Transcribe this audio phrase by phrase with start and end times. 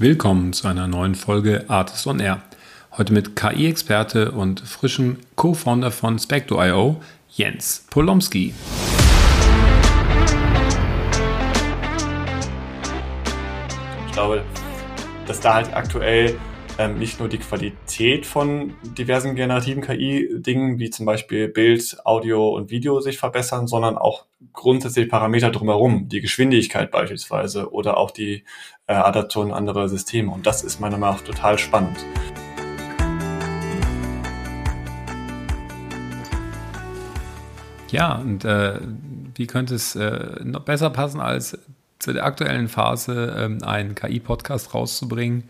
[0.00, 2.40] Willkommen zu einer neuen Folge Artist on Air.
[2.96, 8.54] Heute mit KI-Experte und frischem Co-Founder von Specto.io, Jens Polomski.
[14.06, 14.44] Ich glaube,
[15.26, 16.38] dass da halt aktuell
[16.78, 22.70] ähm, nicht nur die Qualität von diversen generativen KI-Dingen, wie zum Beispiel Bild, Audio und
[22.70, 28.44] Video sich verbessern, sondern auch grundsätzlich Parameter drumherum, die Geschwindigkeit beispielsweise oder auch die
[28.86, 30.30] äh, Adaption anderer Systeme.
[30.30, 31.98] Und das ist meiner Meinung nach total spannend.
[37.90, 38.78] Ja, und äh,
[39.34, 41.58] wie könnte es äh, noch besser passen, als
[41.98, 45.48] zu der aktuellen Phase ähm, einen KI-Podcast rauszubringen,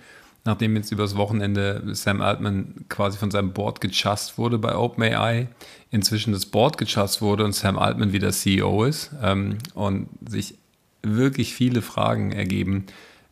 [0.49, 5.49] nachdem jetzt übers Wochenende Sam Altman quasi von seinem Board gechast wurde bei OpenAI,
[5.91, 10.55] inzwischen das Board gechast wurde und Sam Altman wieder CEO ist ähm, und sich
[11.03, 12.87] wirklich viele Fragen ergeben,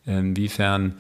[0.05, 0.97] inwiefern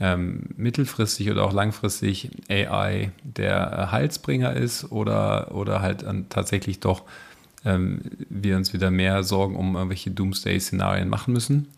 [0.00, 7.02] ähm, mittelfristig oder auch langfristig AI der Heilsbringer ist oder, oder halt tatsächlich doch
[7.66, 11.68] ähm, wir uns wieder mehr Sorgen um irgendwelche Doomsday-Szenarien machen müssen.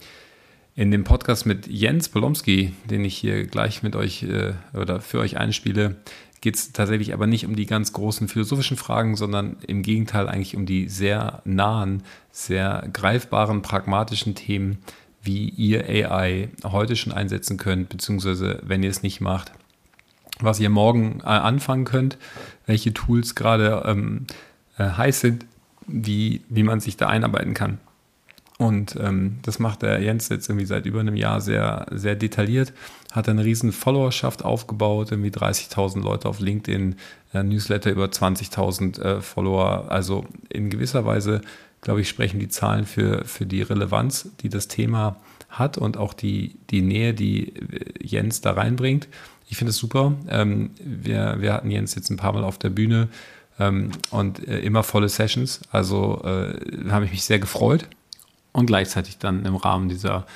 [0.76, 5.18] In dem Podcast mit Jens Polomski, den ich hier gleich mit euch äh, oder für
[5.18, 5.96] euch einspiele,
[6.40, 10.56] geht es tatsächlich aber nicht um die ganz großen philosophischen Fragen, sondern im Gegenteil eigentlich
[10.56, 14.78] um die sehr nahen, sehr greifbaren, pragmatischen Themen,
[15.22, 19.52] wie ihr AI heute schon einsetzen könnt, beziehungsweise wenn ihr es nicht macht,
[20.38, 22.16] was ihr morgen äh, anfangen könnt,
[22.64, 24.26] welche Tools gerade ähm,
[24.78, 25.46] äh, heiß sind,
[25.86, 27.78] wie, wie man sich da einarbeiten kann.
[28.60, 32.74] Und ähm, das macht der Jens jetzt irgendwie seit über einem Jahr sehr, sehr detailliert.
[33.10, 36.96] Hat eine riesen Followerschaft aufgebaut, irgendwie 30.000 Leute auf LinkedIn,
[37.32, 39.86] äh, Newsletter über 20.000 äh, Follower.
[39.88, 41.40] Also in gewisser Weise,
[41.80, 45.16] glaube ich, sprechen die Zahlen für, für die Relevanz, die das Thema
[45.48, 49.08] hat und auch die, die Nähe, die äh, Jens da reinbringt.
[49.48, 50.12] Ich finde es super.
[50.28, 53.08] Ähm, wir, wir hatten Jens jetzt ein paar Mal auf der Bühne
[53.58, 55.62] ähm, und äh, immer volle Sessions.
[55.72, 57.88] Also äh, habe ich mich sehr gefreut
[58.52, 60.26] und gleichzeitig dann im Rahmen dieser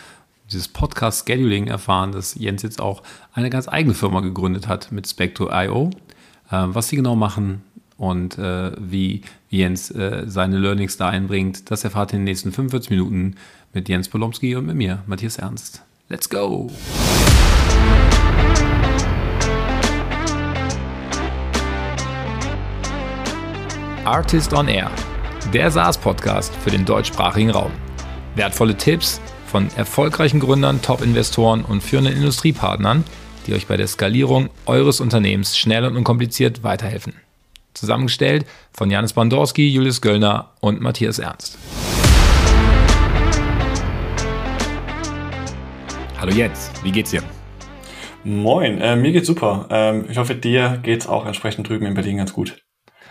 [0.51, 3.03] dieses Podcast-Scheduling erfahren, dass Jens jetzt auch
[3.33, 5.91] eine ganz eigene Firma gegründet hat mit Spectro.io.
[6.51, 7.63] Äh, was sie genau machen
[7.97, 12.25] und äh, wie, wie Jens äh, seine Learnings da einbringt, das erfahrt ihr in den
[12.25, 13.37] nächsten 45 Minuten
[13.73, 15.83] mit Jens Polomski und mit mir, Matthias Ernst.
[16.09, 16.71] Let's go!
[24.05, 24.91] Artist on Air,
[25.55, 27.73] der SaaS-Podcast für den deutschsprachigen Raum.
[28.37, 33.05] Wertvolle Tipps von erfolgreichen Gründern, Top-Investoren und führenden Industriepartnern,
[33.47, 37.15] die euch bei der Skalierung eures Unternehmens schnell und unkompliziert weiterhelfen.
[37.75, 41.59] Zusammengestellt von Janis Bandorski, Julius Göllner und Matthias Ernst.
[46.21, 47.23] Hallo Jens, wie geht's dir?
[48.25, 49.69] Moin, äh, mir geht's super.
[49.71, 52.64] Ähm, ich hoffe, dir geht's auch entsprechend drüben in Berlin ganz gut.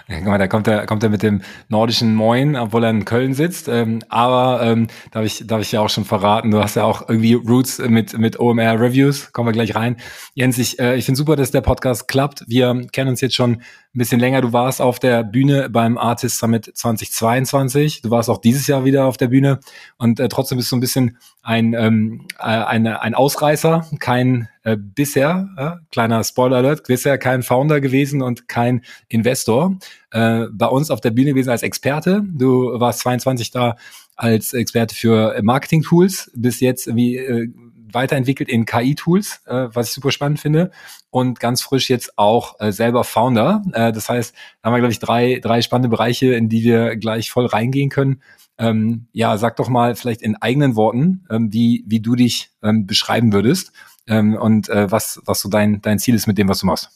[0.08, 3.34] Guck mal, da kommt er, kommt er mit dem nordischen Moin, obwohl er in Köln
[3.34, 3.68] sitzt.
[3.68, 7.08] Ähm, aber ähm, darf ich, darf ich ja auch schon verraten, du hast ja auch
[7.08, 9.32] irgendwie Roots mit mit OMR Reviews.
[9.32, 9.98] Kommen wir gleich rein.
[10.34, 12.44] Jens, ich, äh, ich finde super, dass der Podcast klappt.
[12.48, 13.62] Wir kennen uns jetzt schon
[13.96, 14.42] ein bisschen länger.
[14.42, 18.02] Du warst auf der Bühne beim Artist Summit 2022.
[18.02, 19.60] Du warst auch dieses Jahr wieder auf der Bühne
[19.98, 24.78] und äh, trotzdem bist du ein bisschen ein, ähm, äh, eine, ein Ausreißer, kein äh,
[24.78, 29.78] bisher, äh, kleiner Spoiler Alert, bisher kein Founder gewesen und kein Investor.
[30.10, 32.24] Äh, bei uns auf der Bühne gewesen als Experte.
[32.26, 33.76] Du warst 22 da
[34.16, 37.48] als Experte für Marketing-Tools, bis jetzt wie äh,
[37.94, 40.72] weiterentwickelt in KI-Tools, äh, was ich super spannend finde.
[41.10, 43.64] Und ganz frisch jetzt auch äh, selber Founder.
[43.74, 46.96] Äh, das heißt, da haben wir, glaube ich, drei, drei spannende Bereiche, in die wir
[46.96, 48.22] gleich voll reingehen können.
[48.58, 52.86] Ähm, ja, sag doch mal vielleicht in eigenen Worten, ähm, wie, wie du dich ähm,
[52.86, 53.72] beschreiben würdest
[54.08, 56.92] ähm, und äh, was, was so dein, dein Ziel ist mit dem, was du machst.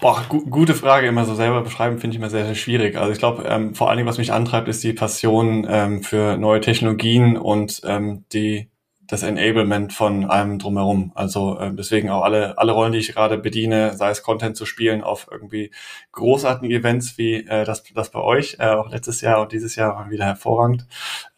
[0.00, 2.96] Boah, gu gute Frage, immer so selber beschreiben, finde ich immer sehr, sehr schwierig.
[2.96, 6.36] Also ich glaube, ähm, vor allen Dingen, was mich antreibt, ist die Passion ähm, für
[6.36, 8.70] neue Technologien und ähm, die
[9.08, 11.12] das Enablement von allem drumherum.
[11.14, 14.66] Also äh, deswegen auch alle, alle Rollen, die ich gerade bediene, sei es Content zu
[14.66, 15.70] spielen auf irgendwie
[16.12, 19.96] großartigen Events wie äh, das, das bei euch, äh, auch letztes Jahr und dieses Jahr
[19.96, 20.86] war wieder hervorragend.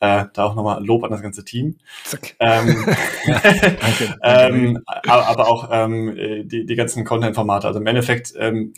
[0.00, 1.78] Äh, da auch nochmal Lob an das ganze Team.
[2.04, 2.34] Zack.
[2.40, 2.84] Ähm,
[3.26, 6.16] danke, ähm, aber, aber auch ähm,
[6.48, 7.68] die, die ganzen Content-Formate.
[7.68, 8.72] Also im Endeffekt ähm,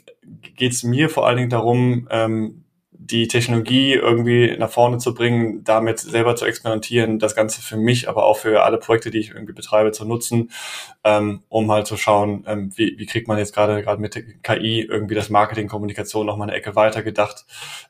[0.55, 2.65] geht es mir vor allen Dingen darum, ähm,
[3.07, 8.09] die Technologie irgendwie nach vorne zu bringen, damit selber zu experimentieren, das Ganze für mich,
[8.09, 10.51] aber auch für alle Projekte, die ich irgendwie betreibe, zu nutzen,
[11.05, 14.83] ähm, um halt zu schauen, ähm, wie, wie kriegt man jetzt gerade gerade mit KI
[14.83, 17.45] irgendwie das Marketing, Kommunikation noch mal eine Ecke weiter gedacht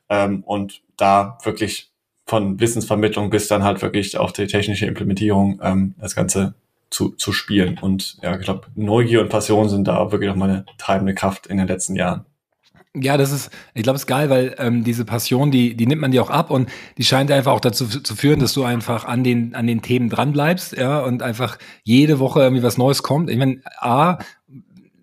[0.09, 1.91] ähm, und da wirklich
[2.26, 6.55] von Wissensvermittlung bis dann halt wirklich auch die technische Implementierung ähm, das Ganze
[6.91, 7.79] zu, zu spielen.
[7.79, 11.59] Und ja, ich glaube, Neugier und Passion sind da wirklich noch meine treibende Kraft in
[11.59, 12.26] den letzten Jahren.
[12.94, 16.02] Ja, das ist, ich glaube, es ist geil, weil ähm, diese Passion, die, die nimmt
[16.02, 16.68] man dir auch ab und
[16.98, 20.10] die scheint einfach auch dazu zu führen, dass du einfach an den, an den Themen
[20.10, 23.30] dranbleibst, ja, und einfach jede Woche irgendwie was Neues kommt.
[23.30, 24.18] Ich meine, A,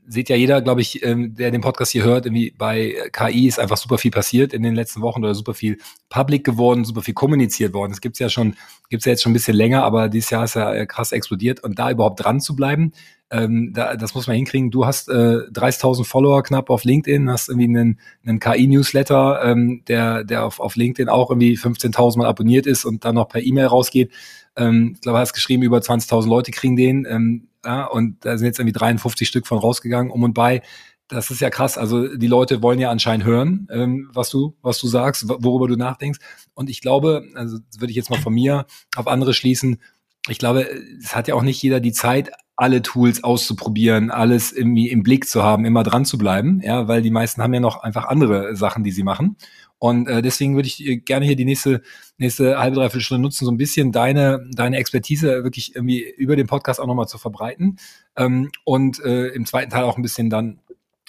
[0.06, 3.60] sieht ja jeder, glaube ich, ähm, der den Podcast hier hört, irgendwie bei KI ist
[3.60, 5.78] einfach super viel passiert in den letzten Wochen oder super viel
[6.10, 7.92] public geworden, super viel kommuniziert worden.
[7.92, 8.56] Das gibt's ja schon,
[8.90, 11.64] gibt's ja jetzt schon ein bisschen länger, aber dieses Jahr ist ja äh, krass explodiert
[11.64, 12.92] und da überhaupt dran zu bleiben,
[13.32, 14.72] ähm, da, das muss man hinkriegen.
[14.72, 15.12] Du hast äh,
[15.52, 20.76] 30.000 Follower knapp auf LinkedIn, hast irgendwie einen, einen KI-Newsletter, ähm, der, der auf, auf
[20.76, 24.12] LinkedIn auch irgendwie 15.000 Mal abonniert ist und dann noch per E-Mail rausgeht.
[24.56, 27.06] Ähm, ich glaube, hast geschrieben, über 20.000 Leute kriegen den.
[27.08, 30.62] Ähm, ja, und da sind jetzt irgendwie 53 Stück von rausgegangen, um und bei.
[31.08, 31.78] Das ist ja krass.
[31.78, 35.76] Also die Leute wollen ja anscheinend hören, ähm, was du, was du sagst, worüber du
[35.76, 36.20] nachdenkst.
[36.54, 38.66] Und ich glaube, also würde ich jetzt mal von mir
[38.96, 39.80] auf andere schließen.
[40.28, 40.68] Ich glaube,
[41.02, 45.28] es hat ja auch nicht jeder die Zeit, alle Tools auszuprobieren, alles irgendwie im Blick
[45.30, 48.56] zu haben, immer dran zu bleiben, ja, weil die meisten haben ja noch einfach andere
[48.56, 49.38] Sachen, die sie machen.
[49.78, 51.82] Und äh, deswegen würde ich äh, gerne hier die nächste,
[52.18, 56.48] nächste halbe, dreiviertel Stunde nutzen, so ein bisschen deine, deine Expertise wirklich irgendwie über den
[56.48, 57.78] Podcast auch nochmal zu verbreiten.
[58.18, 60.60] Ähm, und äh, im zweiten Teil auch ein bisschen dann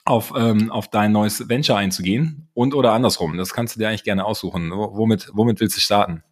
[0.04, 3.36] auf, ähm, auf dein neues Venture einzugehen und oder andersrum.
[3.36, 4.70] Das kannst du dir eigentlich gerne aussuchen.
[4.70, 6.22] Womit, womit willst du starten?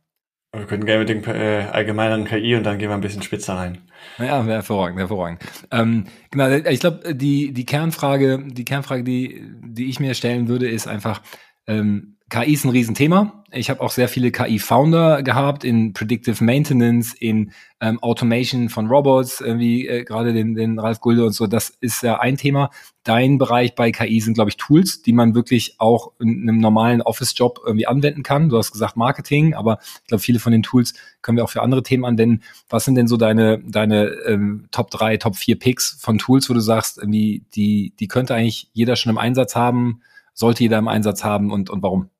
[0.56, 3.54] Wir können gerne mit dem äh, allgemeinen KI und dann gehen wir ein bisschen spitzer
[3.54, 3.82] rein.
[4.18, 5.42] Ja, hervorragend, hervorragend.
[5.70, 10.68] Ähm, genau, ich glaube, die, die Kernfrage, die Kernfrage, die, die ich mir stellen würde,
[10.68, 11.22] ist einfach,
[11.66, 13.42] ähm, KI ist ein Riesenthema.
[13.50, 19.42] Ich habe auch sehr viele KI-Founder gehabt in Predictive Maintenance, in ähm, Automation von Robots,
[19.42, 21.46] wie äh, gerade den, den Ralf Gulde und so.
[21.46, 22.68] Das ist ja ein Thema.
[23.02, 27.00] Dein Bereich bei KI sind, glaube ich, Tools, die man wirklich auch in einem normalen
[27.00, 28.50] Office-Job irgendwie anwenden kann.
[28.50, 30.92] Du hast gesagt Marketing, aber ich glaube, viele von den Tools
[31.22, 32.42] können wir auch für andere Themen anwenden.
[32.68, 36.54] Was sind denn so deine, deine ähm, Top 3, Top 4 Picks von Tools, wo
[36.54, 40.02] du sagst, irgendwie, die, die könnte eigentlich jeder schon im Einsatz haben,
[40.34, 42.10] sollte jeder im Einsatz haben und, und warum?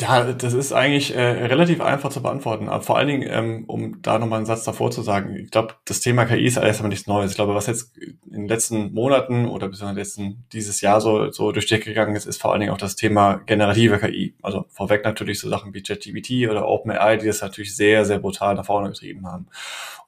[0.00, 2.68] Ja, das ist eigentlich äh, relativ einfach zu beantworten.
[2.68, 5.74] Aber vor allen Dingen, ähm, um da nochmal einen Satz davor zu sagen, ich glaube,
[5.84, 7.30] das Thema KI ist erstmal nichts Neues.
[7.30, 11.52] Ich glaube, was jetzt in den letzten Monaten oder bis letzten dieses Jahr so, so
[11.52, 14.34] durch die Decke gegangen ist, ist vor allen Dingen auch das Thema generative KI.
[14.42, 18.56] Also vorweg natürlich so Sachen wie ChatGPT oder OpenAI, die das natürlich sehr, sehr brutal
[18.56, 19.46] nach vorne getrieben haben.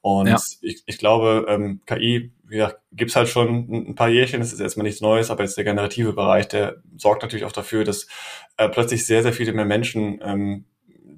[0.01, 0.37] Und ja.
[0.63, 4.61] ich, ich glaube, ähm, KI wie gesagt, gibt's halt schon ein paar Jährchen, das ist
[4.61, 8.07] erstmal nichts Neues, aber jetzt der generative Bereich, der sorgt natürlich auch dafür, dass
[8.57, 10.65] äh, plötzlich sehr, sehr viele mehr Menschen ähm,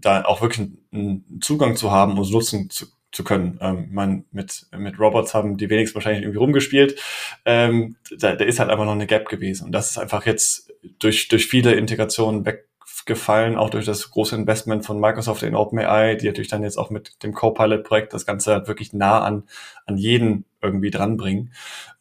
[0.00, 3.58] da auch wirklich einen Zugang zu haben und nutzen zu, zu können.
[3.60, 7.00] Ähm, man mit mit Robots haben die wenigsten wahrscheinlich irgendwie rumgespielt.
[7.44, 10.72] Ähm, da, da ist halt einfach noch eine Gap gewesen und das ist einfach jetzt
[10.98, 12.67] durch durch viele Integrationen weg
[13.08, 16.90] gefallen, auch durch das große Investment von Microsoft in OpenAI, die natürlich dann jetzt auch
[16.90, 19.42] mit dem Copilot-Projekt das Ganze halt wirklich nah an,
[19.86, 21.52] an jeden irgendwie dranbringen.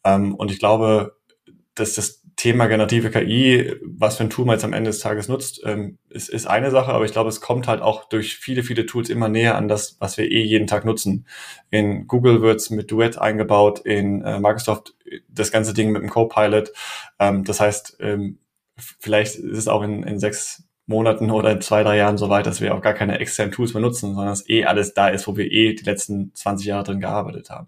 [0.04, 1.16] Ähm, und ich glaube,
[1.74, 5.26] dass das Thema generative KI, was für ein Tool man jetzt am Ende des Tages
[5.26, 8.62] nutzt, ähm, ist, ist eine Sache, aber ich glaube, es kommt halt auch durch viele,
[8.62, 11.26] viele Tools immer näher an das, was wir eh jeden Tag nutzen.
[11.70, 14.94] In Google wird's mit Duet eingebaut, in äh, Microsoft
[15.28, 16.72] das ganze Ding mit dem Copilot.
[17.18, 18.38] Ähm, das heißt, ähm,
[18.76, 22.46] vielleicht ist es auch in, in sechs Monaten oder in zwei, drei Jahren so weit,
[22.46, 25.28] dass wir auch gar keine externen Tools mehr nutzen, sondern dass eh alles da ist,
[25.28, 27.66] wo wir eh die letzten 20 Jahre drin gearbeitet haben.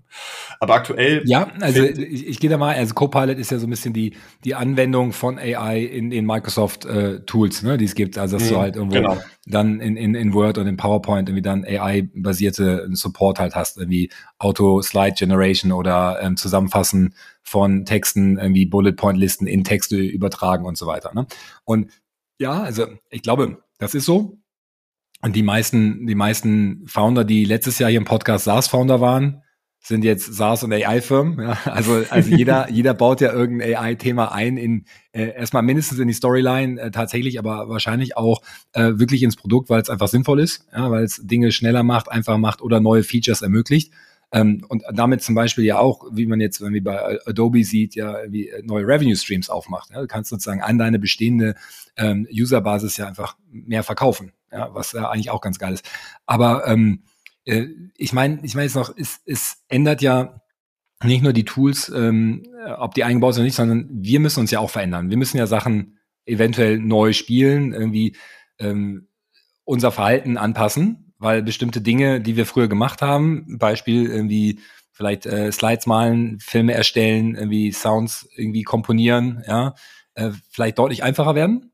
[0.59, 1.23] Aber aktuell.
[1.27, 4.17] Ja, also ich, ich gehe da mal, also Copilot ist ja so ein bisschen die,
[4.45, 8.17] die Anwendung von AI in den Microsoft äh, Tools, ne, die es gibt.
[8.17, 9.19] Also dass mhm, du halt irgendwo genau.
[9.45, 14.11] dann in, in, in Word und in PowerPoint irgendwie dann AI-basierte Support halt hast, irgendwie
[14.39, 21.13] Auto-Slide-Generation oder ähm, Zusammenfassen von Texten, irgendwie Bullet-Point-Listen in Texte übertragen und so weiter.
[21.15, 21.27] Ne?
[21.65, 21.91] Und
[22.41, 24.39] ja, also ich glaube, das ist so.
[25.23, 29.43] Und die meisten, die meisten Founder, die letztes Jahr hier im Podcast SaaS-Founder waren,
[29.83, 31.39] sind jetzt SaaS und AI-Firmen.
[31.39, 36.09] Ja, also, also jeder, jeder baut ja irgendein AI-Thema ein in äh, erstmal mindestens in
[36.09, 38.41] die Storyline äh, tatsächlich, aber wahrscheinlich auch
[38.73, 42.11] äh, wirklich ins Produkt, weil es einfach sinnvoll ist, ja, weil es Dinge schneller macht,
[42.11, 43.93] einfacher macht oder neue Features ermöglicht.
[44.33, 48.19] Ähm, und damit zum Beispiel ja auch, wie man jetzt irgendwie bei Adobe sieht, ja
[48.29, 49.91] wie neue Revenue Streams aufmacht.
[49.91, 50.01] Ja?
[50.01, 51.57] Du kannst sozusagen an deine bestehende
[51.97, 55.89] ähm, Userbasis ja einfach mehr verkaufen, ja, was ja eigentlich auch ganz geil ist.
[56.27, 57.03] Aber ähm,
[57.45, 60.41] äh, ich meine, ich meine jetzt noch, es, es ändert ja
[61.03, 62.45] nicht nur die Tools, ähm,
[62.77, 65.11] ob die eingebaut sind oder nicht, sondern wir müssen uns ja auch verändern.
[65.11, 68.17] Wir müssen ja Sachen eventuell neu spielen, irgendwie
[68.59, 69.09] ähm,
[69.65, 74.59] unser Verhalten anpassen weil bestimmte Dinge, die wir früher gemacht haben, Beispiel irgendwie
[74.91, 79.75] vielleicht äh, Slides malen, Filme erstellen, irgendwie Sounds irgendwie komponieren, ja,
[80.15, 81.73] äh, vielleicht deutlich einfacher werden.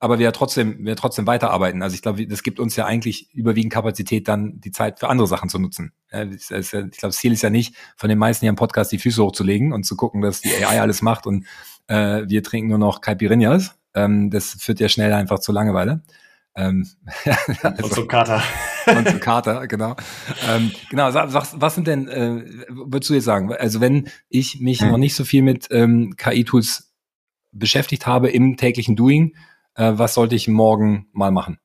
[0.00, 1.80] aber wir trotzdem, wir trotzdem weiterarbeiten.
[1.80, 5.28] Also ich glaube, das gibt uns ja eigentlich überwiegend Kapazität, dann die Zeit für andere
[5.28, 5.92] Sachen zu nutzen.
[6.10, 9.22] ich glaube, das Ziel ist ja nicht, von den meisten hier im Podcast die Füße
[9.22, 11.46] hochzulegen und zu gucken, dass die AI alles macht und
[11.86, 13.76] äh, wir trinken nur noch Caipirinhas.
[13.94, 16.02] Ähm, das führt ja schnell einfach zu Langeweile.
[16.54, 16.86] Ähm,
[17.62, 18.42] also, und zum Kater.
[18.86, 19.96] und zum Kater, genau.
[20.48, 24.80] Ähm, genau, was, was sind denn, äh, würdest du jetzt sagen, also wenn ich mich
[24.80, 24.90] hm.
[24.90, 26.92] noch nicht so viel mit ähm, KI-Tools
[27.52, 29.36] beschäftigt habe im täglichen Doing,
[29.74, 31.58] äh, was sollte ich morgen mal machen?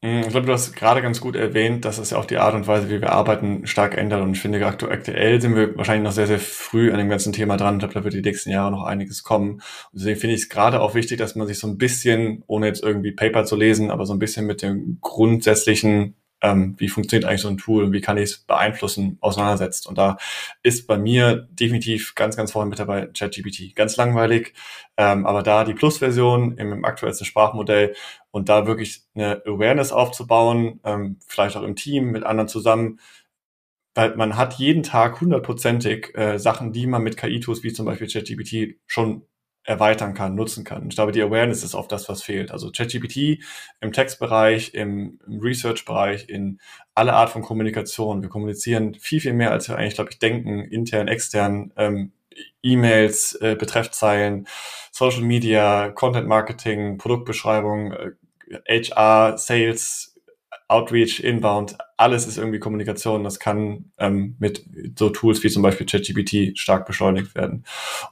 [0.00, 2.54] Mm, ich glaube, du hast gerade ganz gut erwähnt, dass es ja auch die Art
[2.54, 4.22] und Weise, wie wir arbeiten, stark ändert.
[4.22, 7.56] Und ich finde, aktuell sind wir wahrscheinlich noch sehr, sehr früh an dem ganzen Thema
[7.56, 7.74] dran.
[7.76, 9.54] Ich glaube, da wird die nächsten Jahre noch einiges kommen.
[9.54, 9.62] Und
[9.94, 12.82] deswegen finde ich es gerade auch wichtig, dass man sich so ein bisschen, ohne jetzt
[12.82, 17.42] irgendwie Paper zu lesen, aber so ein bisschen mit dem grundsätzlichen ähm, wie funktioniert eigentlich
[17.42, 19.86] so ein Tool und wie kann ich es beeinflussen, auseinandersetzt.
[19.86, 20.16] Und da
[20.62, 23.74] ist bei mir definitiv ganz, ganz vorne mit dabei ChatGPT.
[23.74, 24.54] Ganz langweilig,
[24.96, 27.94] ähm, aber da die Plus-Version im, im aktuellsten Sprachmodell
[28.30, 33.00] und da wirklich eine Awareness aufzubauen, ähm, vielleicht auch im Team mit anderen zusammen,
[33.94, 38.06] weil man hat jeden Tag hundertprozentig äh, Sachen, die man mit KI-Tools wie zum Beispiel
[38.08, 39.22] ChatGPT schon
[39.68, 40.88] erweitern kann, nutzen kann.
[40.88, 42.52] Ich glaube, die Awareness ist oft das, was fehlt.
[42.52, 43.44] Also ChatGPT
[43.82, 46.58] im Textbereich, im, im Research-Bereich, in
[46.94, 48.22] alle Art von Kommunikation.
[48.22, 52.12] Wir kommunizieren viel, viel mehr, als wir eigentlich, glaube ich, denken, intern, extern, ähm,
[52.62, 54.48] E-Mails, äh, Betreffzeilen,
[54.90, 60.07] Social Media, Content Marketing, Produktbeschreibung, äh, HR, Sales,
[60.68, 63.24] Outreach, Inbound, alles ist irgendwie Kommunikation.
[63.24, 64.64] Das kann ähm, mit
[64.98, 67.64] so Tools wie zum Beispiel ChatGPT stark beschleunigt werden.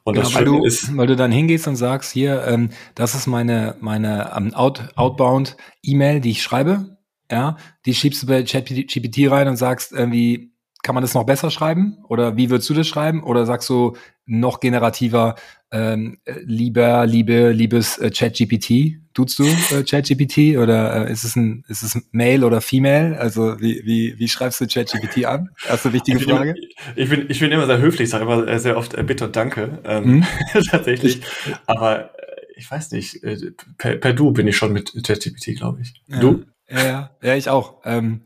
[0.04, 3.14] Und genau, das weil du, ist, weil du dann hingehst und sagst, hier, ähm, das
[3.14, 6.96] ist meine meine um, Out, Outbound E-Mail, die ich schreibe.
[7.30, 10.52] Ja, die schiebst du bei ChatGPT rein und sagst irgendwie,
[10.86, 11.98] kann man das noch besser schreiben?
[12.08, 13.24] Oder wie würdest du das schreiben?
[13.24, 15.34] Oder sagst du noch generativer,
[15.72, 19.00] ähm, lieber, liebe, liebes äh, ChatGPT?
[19.12, 23.18] Tutst du äh, ChatGPT oder äh, ist es ein, ist es Male oder Female?
[23.18, 25.48] Also wie, wie, wie schreibst du ChatGPT an?
[25.68, 26.50] Erste wichtige ich Frage.
[26.50, 29.34] Immer, ich bin, ich bin immer sehr höflich, sage immer sehr oft äh, bitte und
[29.34, 29.80] danke.
[29.84, 30.62] Ähm, hm?
[30.70, 31.20] tatsächlich.
[31.66, 32.26] Aber äh,
[32.56, 33.36] ich weiß nicht, äh,
[33.76, 36.00] per, per Du bin ich schon mit ChatGPT, glaube ich.
[36.06, 36.44] Ja, du?
[36.70, 37.80] Ja, ja, ja, ich auch.
[37.84, 38.20] Ähm,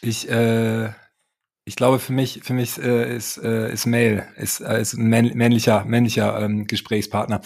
[0.00, 0.88] ich, äh,
[1.68, 5.08] ich glaube, für mich, für mich äh, ist, äh, ist Mail, ist, äh, ist ein
[5.08, 7.40] männlicher, männlicher ähm, Gesprächspartner.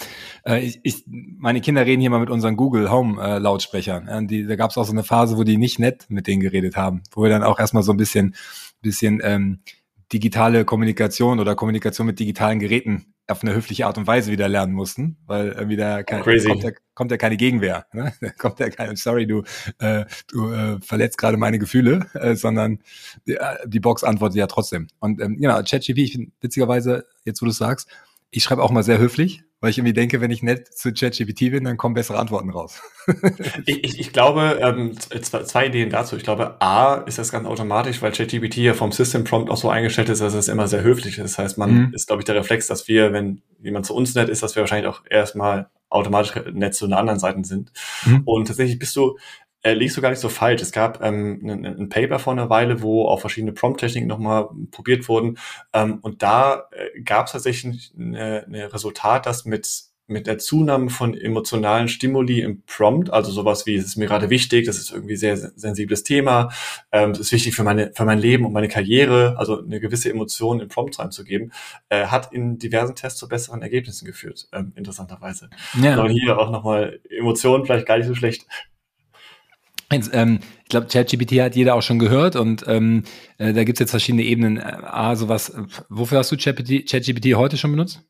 [0.45, 4.07] Äh, ich, ich, meine Kinder reden hier mal mit unseren Google Home äh, Lautsprechern.
[4.07, 6.39] Ja, die, da gab es auch so eine Phase, wo die nicht nett mit denen
[6.39, 8.35] geredet haben, wo wir dann auch erstmal so ein bisschen,
[8.83, 9.61] bisschen ähm,
[10.13, 14.73] digitale Kommunikation oder Kommunikation mit digitalen Geräten auf eine höfliche Art und Weise wieder lernen
[14.73, 16.71] mussten, weil irgendwie da kein, kommt, ja,
[17.01, 17.87] kommt ja keine Gegenwehr.
[17.93, 18.13] Ne?
[18.21, 19.41] Da kommt ja kein, sorry, du,
[19.79, 22.77] äh, du äh, verletzt gerade meine Gefühle, äh, sondern
[23.25, 24.85] die, die Box antwortet ja trotzdem.
[24.99, 27.89] Und ähm, genau, ChatGPT, ich bin witzigerweise, jetzt wo du sagst,
[28.29, 31.49] ich schreibe auch mal sehr höflich, weil ich irgendwie denke, wenn ich nett zu ChatGPT
[31.49, 32.83] bin, dann kommen bessere Antworten raus.
[33.65, 36.15] ich, ich, ich glaube, ähm, zwei, zwei Ideen dazu.
[36.17, 39.69] Ich glaube, A ist das ganz automatisch, weil ChatGPT ja vom System Prompt auch so
[39.69, 41.23] eingestellt ist, dass es immer sehr höflich ist.
[41.23, 41.93] Das heißt, man mhm.
[41.95, 44.61] ist, glaube ich, der Reflex, dass wir, wenn jemand zu uns nett ist, dass wir
[44.61, 47.71] wahrscheinlich auch erstmal automatisch nett zu einer anderen Seite sind.
[48.05, 48.21] Mhm.
[48.25, 49.17] Und tatsächlich bist du
[49.63, 50.61] äh, liegst du gar nicht so falsch.
[50.61, 55.07] Es gab ähm, ein, ein Paper vor einer Weile, wo auch verschiedene Prompt-Techniken nochmal probiert
[55.07, 55.37] wurden.
[55.71, 61.15] Ähm, und da äh, gab es tatsächlich ein Resultat, das mit mit der Zunahme von
[61.15, 65.15] emotionalen Stimuli im Prompt, also sowas wie, es ist mir gerade wichtig, das ist irgendwie
[65.15, 66.51] sehr sensibles Thema,
[66.91, 70.09] ähm, es ist wichtig für meine, für mein Leben und meine Karriere, also eine gewisse
[70.09, 71.51] Emotion im Prompt reinzugeben,
[71.89, 75.49] äh, hat in diversen Tests zu besseren Ergebnissen geführt, ähm, interessanterweise.
[75.81, 75.97] Ja.
[75.97, 78.45] Aber hier auch nochmal Emotionen vielleicht gar nicht so schlecht.
[79.91, 83.03] Jetzt, ähm, ich glaube, ChatGPT hat jeder auch schon gehört und ähm,
[83.37, 84.57] äh, da gibt's jetzt verschiedene Ebenen.
[84.57, 85.53] Äh, A, sowas,
[85.89, 88.01] wofür hast du ChatGPT heute schon benutzt?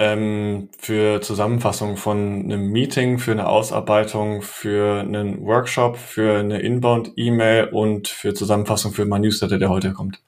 [0.00, 7.70] Ähm, für Zusammenfassung von einem Meeting, für eine Ausarbeitung, für einen Workshop, für eine Inbound-E-Mail
[7.72, 10.20] und für Zusammenfassung für mein Newsletter, der heute kommt.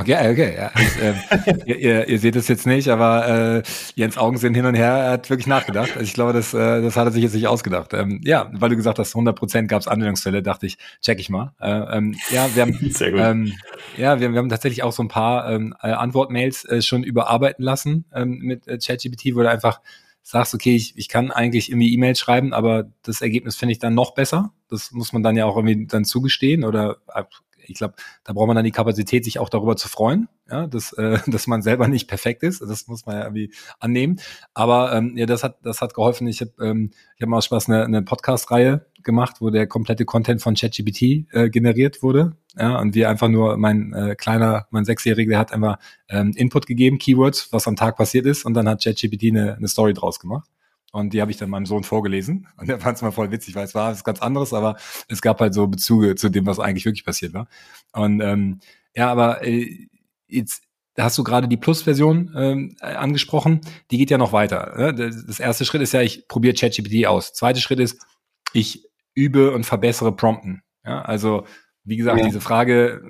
[0.00, 0.54] Okay, okay.
[0.56, 0.70] Ja.
[0.74, 1.02] Und,
[1.46, 3.28] ähm, ihr, ihr, ihr, seht es jetzt nicht, aber
[3.58, 3.62] äh,
[3.94, 4.92] Jens Augen sind hin und her.
[4.92, 5.90] Er hat wirklich nachgedacht.
[5.92, 7.92] Also ich glaube, das, äh, das hat er sich jetzt nicht ausgedacht.
[7.94, 11.30] Ähm, ja, weil du gesagt hast, 100 Prozent gab es Anwendungsfälle, dachte ich, check ich
[11.30, 11.52] mal.
[11.60, 13.20] Äh, ähm, ja, wir haben, Sehr gut.
[13.20, 13.52] Ähm,
[13.96, 17.64] ja, wir, wir haben tatsächlich auch so ein paar ähm, äh, Antwortmails äh, schon überarbeiten
[17.64, 19.80] lassen ähm, mit äh, ChatGPT, wo du einfach
[20.22, 23.94] sagst, okay, ich, ich kann eigentlich irgendwie E-Mails schreiben, aber das Ergebnis finde ich dann
[23.94, 24.52] noch besser.
[24.68, 27.24] Das muss man dann ja auch irgendwie dann zugestehen oder äh,
[27.70, 30.92] ich glaube, da braucht man dann die Kapazität, sich auch darüber zu freuen, ja, dass,
[30.94, 32.60] äh, dass man selber nicht perfekt ist.
[32.60, 34.20] Das muss man ja irgendwie annehmen.
[34.54, 36.26] Aber ähm, ja, das hat, das hat geholfen.
[36.26, 40.42] Ich habe ähm, ich hab mal Spaß eine, eine Podcast-Reihe gemacht, wo der komplette Content
[40.42, 42.36] von ChatGPT äh, generiert wurde.
[42.58, 46.98] Ja, und wir einfach nur, mein äh, kleiner, mein Sechsjähriger, hat einfach ähm, Input gegeben,
[46.98, 50.48] Keywords, was am Tag passiert ist, und dann hat ChatGPT eine, eine Story draus gemacht.
[50.90, 53.54] Und die habe ich dann meinem Sohn vorgelesen und der fand es mal voll witzig,
[53.54, 54.76] weil es war was ganz anderes, aber
[55.08, 57.48] es gab halt so Bezüge zu dem, was eigentlich wirklich passiert war.
[57.92, 58.60] Und ähm,
[58.94, 59.88] ja, aber äh,
[60.26, 60.62] jetzt
[60.98, 64.74] hast du gerade die Plus-Version ähm, angesprochen, die geht ja noch weiter.
[64.76, 64.94] Ne?
[64.94, 67.32] Das erste Schritt ist ja, ich probiere ChatGPT aus.
[67.32, 68.04] Zweiter Schritt ist,
[68.52, 70.62] ich übe und verbessere Prompten.
[70.84, 71.44] Ja, also
[71.84, 72.26] wie gesagt, ja.
[72.26, 73.02] diese Frage,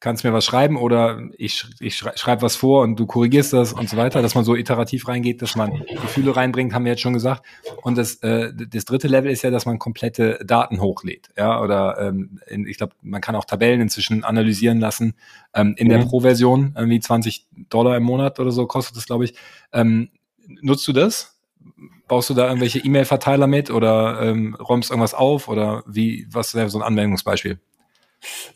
[0.00, 3.88] kannst mir was schreiben oder ich, ich schreibe was vor und du korrigierst das und
[3.88, 7.14] so weiter, dass man so iterativ reingeht, dass man Gefühle reinbringt, haben wir jetzt schon
[7.14, 7.44] gesagt.
[7.82, 11.30] Und das, äh, das dritte Level ist ja, dass man komplette Daten hochlädt.
[11.36, 15.14] Ja, oder ähm, in, ich glaube, man kann auch Tabellen inzwischen analysieren lassen.
[15.52, 15.90] Ähm, in mhm.
[15.90, 19.34] der Pro-Version, irgendwie 20 Dollar im Monat oder so kostet das, glaube ich.
[19.72, 20.10] Ähm,
[20.46, 21.40] nutzt du das?
[22.06, 26.70] Baust du da irgendwelche E-Mail-Verteiler mit oder ähm, räumst irgendwas auf oder wie, was wäre
[26.70, 27.58] so ein Anwendungsbeispiel?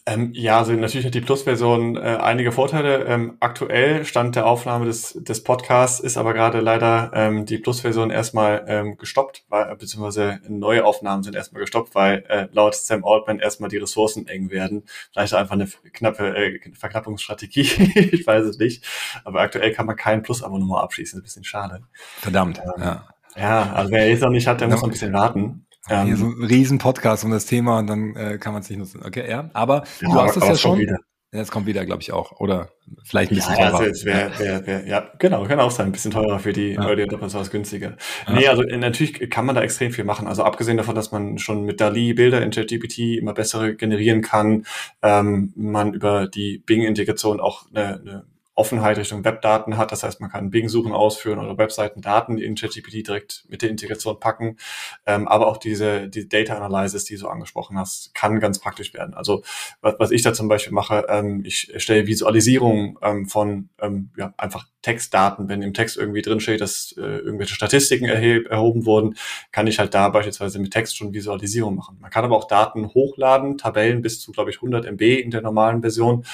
[0.07, 3.05] Ähm, ja, also natürlich hat die Plus-Version äh, einige Vorteile.
[3.05, 8.11] Ähm, aktuell Stand der Aufnahme des, des Podcasts ist aber gerade leider ähm, die Plus-Version
[8.11, 13.39] erstmal ähm, gestoppt, weil, beziehungsweise neue Aufnahmen sind erstmal gestoppt, weil äh, laut Sam Altman
[13.39, 14.85] erstmal die Ressourcen eng werden.
[15.13, 17.61] Vielleicht einfach eine knappe äh, Verknappungsstrategie,
[18.13, 18.85] ich weiß es nicht.
[19.25, 21.83] Aber aktuell kann man kein Plus-Abonnement abschließen, ist ein bisschen schade.
[22.19, 23.09] Verdammt, ähm, ja.
[23.37, 25.67] Ja, also wer es noch nicht hat, der muss noch ein bisschen warten.
[25.89, 28.79] Ähm, Hier so ein Riesen-Podcast um das Thema und dann äh, kann man es nicht
[28.79, 29.03] nutzen.
[29.05, 29.51] Okay, ja.
[29.53, 30.79] Aber ja, du hast es ja schon.
[30.79, 30.99] Wieder.
[31.35, 32.41] Ja, es kommt wieder, glaube ich, auch.
[32.41, 32.69] Oder
[33.05, 33.79] vielleicht ein bisschen ja, teurer.
[33.79, 35.87] Also jetzt wär, wär, wär, ja, genau, kann auch sein.
[35.87, 36.87] Ein bisschen teurer für die ja.
[36.87, 37.97] Early Adopters günstiger.
[38.27, 38.35] Ja.
[38.35, 40.29] Nee, also äh, natürlich kann man da extrem viel machen.
[40.29, 44.67] Also abgesehen davon, dass man schon mit DALI Bilder in ChatGPT immer bessere generieren kann,
[45.01, 49.93] ähm, man über die Bing-Integration auch eine, eine Offenheit Richtung Webdaten hat.
[49.93, 54.59] Das heißt, man kann Bing-Suchen ausführen oder Webseiten-Daten in ChatGPT direkt mit der Integration packen.
[55.07, 59.15] Ähm, aber auch diese, die Data Analysis, die du angesprochen hast, kann ganz praktisch werden.
[59.15, 59.43] Also
[59.81, 64.35] was, was ich da zum Beispiel mache, ähm, ich stelle Visualisierung ähm, von ähm, ja,
[64.37, 65.49] einfach Textdaten.
[65.49, 69.15] Wenn im Text irgendwie drinsteht, dass äh, irgendwelche Statistiken erhoben wurden,
[69.51, 71.99] kann ich halt da beispielsweise mit Text schon Visualisierung machen.
[72.01, 75.41] Man kann aber auch Daten hochladen, Tabellen bis zu, glaube ich, 100 MB in der
[75.41, 76.25] normalen Version.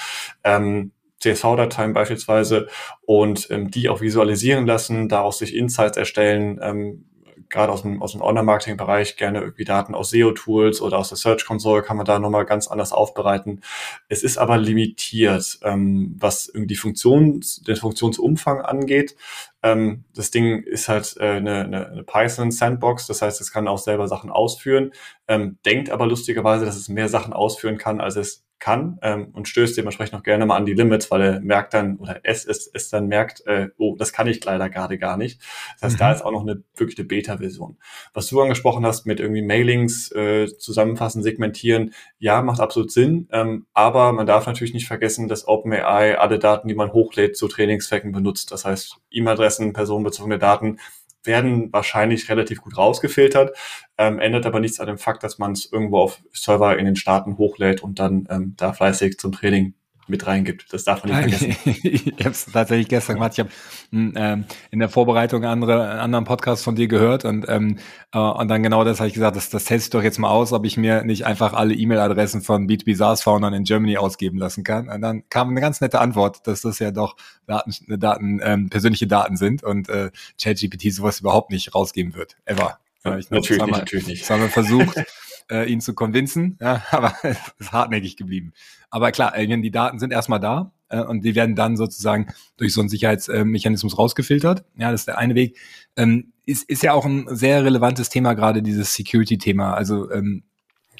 [0.43, 2.67] Ähm, CSV-Dateien beispielsweise
[3.01, 7.05] und ähm, die auch visualisieren lassen, daraus sich Insights erstellen, ähm,
[7.49, 11.45] gerade aus dem, aus dem Online-Marketing-Bereich gerne irgendwie Daten aus SEO-Tools oder aus der Search
[11.45, 13.61] Console kann man da nochmal ganz anders aufbereiten.
[14.07, 19.15] Es ist aber limitiert, ähm, was irgendwie Funktions, den Funktionsumfang angeht.
[19.63, 23.79] Ähm, das Ding ist halt äh, eine, eine, eine Python-Sandbox, das heißt, es kann auch
[23.79, 24.91] selber Sachen ausführen,
[25.27, 29.47] ähm, denkt aber lustigerweise, dass es mehr Sachen ausführen kann, als es kann ähm, und
[29.47, 32.69] stößt dementsprechend auch gerne mal an die Limits, weil er merkt dann oder es, es,
[32.73, 35.41] es dann merkt, äh, oh, das kann ich leider gerade gar nicht.
[35.75, 35.99] Das heißt, mhm.
[35.99, 37.77] da ist auch noch eine wirklich eine Beta-Version.
[38.13, 43.65] Was du angesprochen hast mit irgendwie Mailings äh, zusammenfassen, segmentieren, ja, macht absolut Sinn, ähm,
[43.73, 48.11] aber man darf natürlich nicht vergessen, dass OpenAI alle Daten, die man hochlädt, zu Trainingszwecken
[48.11, 48.51] benutzt.
[48.51, 50.79] Das heißt, E-Mail-Adressen, personenbezogene Daten
[51.23, 53.55] werden wahrscheinlich relativ gut rausgefiltert,
[53.97, 56.95] ähm, ändert aber nichts an dem Fakt, dass man es irgendwo auf Server in den
[56.95, 59.73] Staaten hochlädt und dann ähm, da fleißig zum Training
[60.09, 60.73] mit reingibt.
[60.73, 61.79] Das darf man nicht vergessen.
[61.83, 63.33] ich habe es tatsächlich gestern gemacht.
[63.33, 63.49] Ich habe
[63.91, 67.77] ähm, in der Vorbereitung andere, einen anderen Podcast von dir gehört und, ähm,
[68.13, 70.29] äh, und dann genau das habe ich gesagt, das, das teste ich doch jetzt mal
[70.29, 74.63] aus, ob ich mir nicht einfach alle E-Mail-Adressen von B2B SaaS-Foundern in Germany ausgeben lassen
[74.63, 74.89] kann.
[74.89, 77.15] Und dann kam eine ganz nette Antwort, dass das ja doch
[77.47, 82.37] Daten, Daten ähm, persönliche Daten sind und äh, ChatGPT sowas überhaupt nicht rausgeben wird.
[82.45, 82.79] Ever.
[83.05, 84.21] Ja, ich natürlich, nicht, natürlich nicht.
[84.23, 84.97] Das haben wir versucht.
[85.49, 88.53] äh, ihn zu konvinzen, ja, aber es ist hartnäckig geblieben.
[88.89, 92.73] Aber klar, äh, die Daten sind erstmal da äh, und die werden dann sozusagen durch
[92.73, 94.65] so einen Sicherheitsmechanismus rausgefiltert.
[94.77, 95.57] Ja, das ist der eine Weg.
[95.95, 100.43] Ähm, ist, ist ja auch ein sehr relevantes Thema, gerade dieses Security-Thema, also ähm,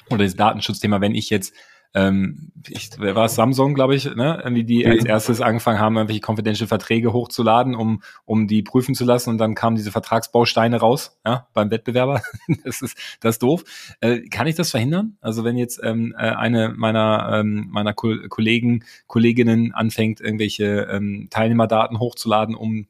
[0.08, 1.54] oder das Datenschutzthema, wenn ich jetzt
[1.94, 4.40] ähm, ich, wer war es, Samsung, glaube ich, ne?
[4.44, 9.04] Irgendwie die als erstes angefangen haben, irgendwelche confidential Verträge hochzuladen, um, um die prüfen zu
[9.04, 12.22] lassen und dann kamen diese Vertragsbausteine raus, ja, beim Wettbewerber.
[12.64, 13.64] das ist, das ist doof.
[14.00, 15.16] Äh, kann ich das verhindern?
[15.20, 21.28] Also wenn jetzt ähm, äh, eine meiner, ähm, meiner Ko Kollegen, Kolleginnen anfängt, irgendwelche ähm,
[21.30, 22.86] Teilnehmerdaten hochzuladen, um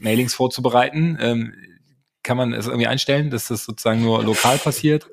[0.00, 1.52] Mailings vorzubereiten, ähm,
[2.22, 5.08] kann man es irgendwie einstellen, dass das sozusagen nur lokal passiert?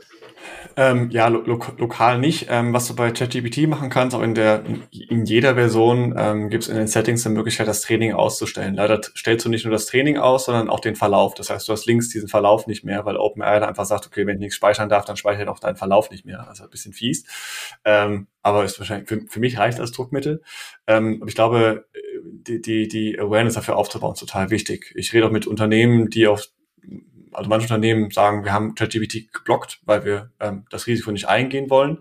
[0.76, 2.48] Ähm, ja, lo lo lokal nicht.
[2.50, 6.64] Ähm, was du bei ChatGPT machen kannst, auch in der in jeder Version ähm, gibt
[6.64, 8.76] es in den Settings die Möglichkeit, das Training auszustellen.
[8.76, 11.34] Leider stellst du nicht nur das Training aus, sondern auch den Verlauf.
[11.34, 14.36] Das heißt, du hast links diesen Verlauf nicht mehr, weil OpenAI einfach sagt, okay, wenn
[14.36, 16.48] ich nichts speichern darf, dann speichere auch deinen Verlauf nicht mehr.
[16.48, 17.26] Also ein bisschen fies.
[17.84, 20.42] Ähm, aber ist wahrscheinlich für, für mich reicht als Druckmittel.
[20.86, 21.86] Ähm, aber ich glaube,
[22.24, 24.94] die, die, die Awareness dafür aufzubauen ist total wichtig.
[24.96, 26.48] Ich rede auch mit Unternehmen, die auf
[27.38, 31.70] also manche Unternehmen sagen, wir haben ChatGPT geblockt, weil wir ähm, das Risiko nicht eingehen
[31.70, 32.00] wollen.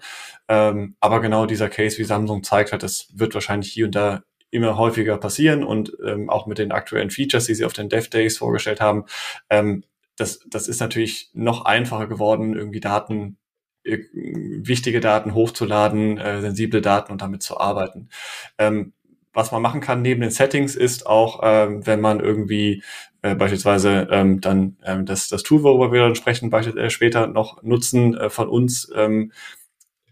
[0.49, 4.23] Ähm, aber genau dieser Case, wie Samsung zeigt hat, das wird wahrscheinlich hier und da
[4.51, 8.09] immer häufiger passieren und ähm, auch mit den aktuellen Features, die sie auf den Dev
[8.09, 9.05] Days vorgestellt haben,
[9.51, 9.85] ähm,
[10.17, 13.37] das, das ist natürlich noch einfacher geworden, irgendwie Daten
[13.85, 18.09] äh, wichtige Daten hochzuladen, äh, sensible Daten und damit zu arbeiten.
[18.57, 18.95] Ähm,
[19.37, 22.83] was man machen kann neben den Settings ist auch, ähm, wenn man irgendwie
[23.21, 27.27] äh, beispielsweise ähm, dann ähm, das, das Tool, worüber wir dann sprechen, beispielsweise äh, später
[27.27, 29.33] noch nutzen äh, von uns, ähm,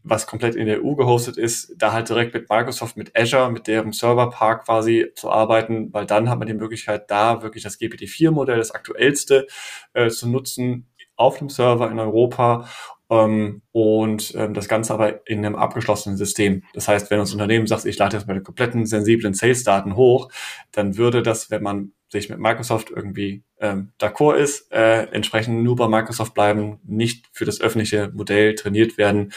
[0.03, 3.67] was komplett in der EU gehostet ist, da halt direkt mit Microsoft, mit Azure, mit
[3.67, 8.59] deren Serverpark quasi zu arbeiten, weil dann hat man die Möglichkeit, da wirklich das GPT-4-Modell,
[8.59, 9.47] das aktuellste,
[9.95, 12.69] äh, zu nutzen auf dem Server in Europa
[13.15, 16.63] ähm, und ähm, das Ganze aber in einem abgeschlossenen System.
[16.75, 20.31] Das heißt, wenn das Unternehmen sagt, ich lade jetzt meine kompletten sensiblen Sales-Daten hoch,
[20.73, 25.77] dann würde das, wenn man sich mit Microsoft irgendwie ähm, d'accord ist, äh, entsprechend nur
[25.77, 29.33] bei Microsoft bleiben, nicht für das öffentliche Modell trainiert werden,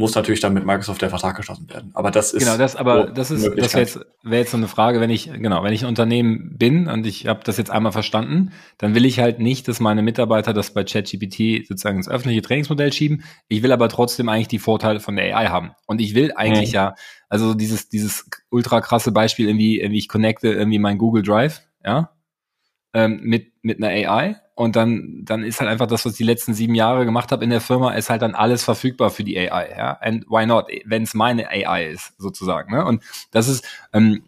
[0.00, 1.90] muss natürlich dann mit Microsoft der Vertrag geschlossen werden.
[1.92, 2.74] Aber das ist genau das.
[2.74, 5.74] Aber das ist das wäre jetzt, wär jetzt so eine Frage, wenn ich genau, wenn
[5.74, 9.38] ich ein Unternehmen bin und ich habe das jetzt einmal verstanden, dann will ich halt
[9.38, 13.24] nicht, dass meine Mitarbeiter das bei ChatGPT sozusagen ins öffentliche Trainingsmodell schieben.
[13.48, 15.72] Ich will aber trotzdem eigentlich die Vorteile von der AI haben.
[15.86, 16.76] Und ich will eigentlich mhm.
[16.76, 16.94] ja,
[17.28, 22.10] also dieses dieses ultra krasse Beispiel irgendwie, irgendwie ich connecte irgendwie mein Google Drive, ja,
[22.94, 26.24] ähm, mit mit einer AI und dann, dann ist halt einfach das, was ich die
[26.24, 29.38] letzten sieben Jahre gemacht habe in der Firma, ist halt dann alles verfügbar für die
[29.38, 29.70] AI.
[29.74, 29.92] Ja?
[30.02, 32.70] And why not, wenn es meine AI ist, sozusagen.
[32.70, 32.84] Ne?
[32.84, 34.22] Und das ist, ähm,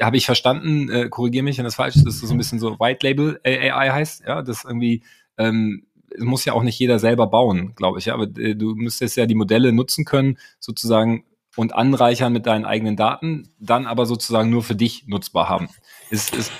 [0.00, 2.60] habe ich verstanden, äh, korrigiere mich, wenn das falsch ist, dass das so ein bisschen
[2.60, 5.02] so White Label AI heißt, ja, das irgendwie,
[5.36, 5.84] ähm,
[6.16, 9.26] muss ja auch nicht jeder selber bauen, glaube ich, ja, aber äh, du müsstest ja
[9.26, 11.24] die Modelle nutzen können, sozusagen,
[11.56, 15.68] und anreichern mit deinen eigenen Daten, dann aber sozusagen nur für dich nutzbar haben.
[16.08, 16.52] Ist, ist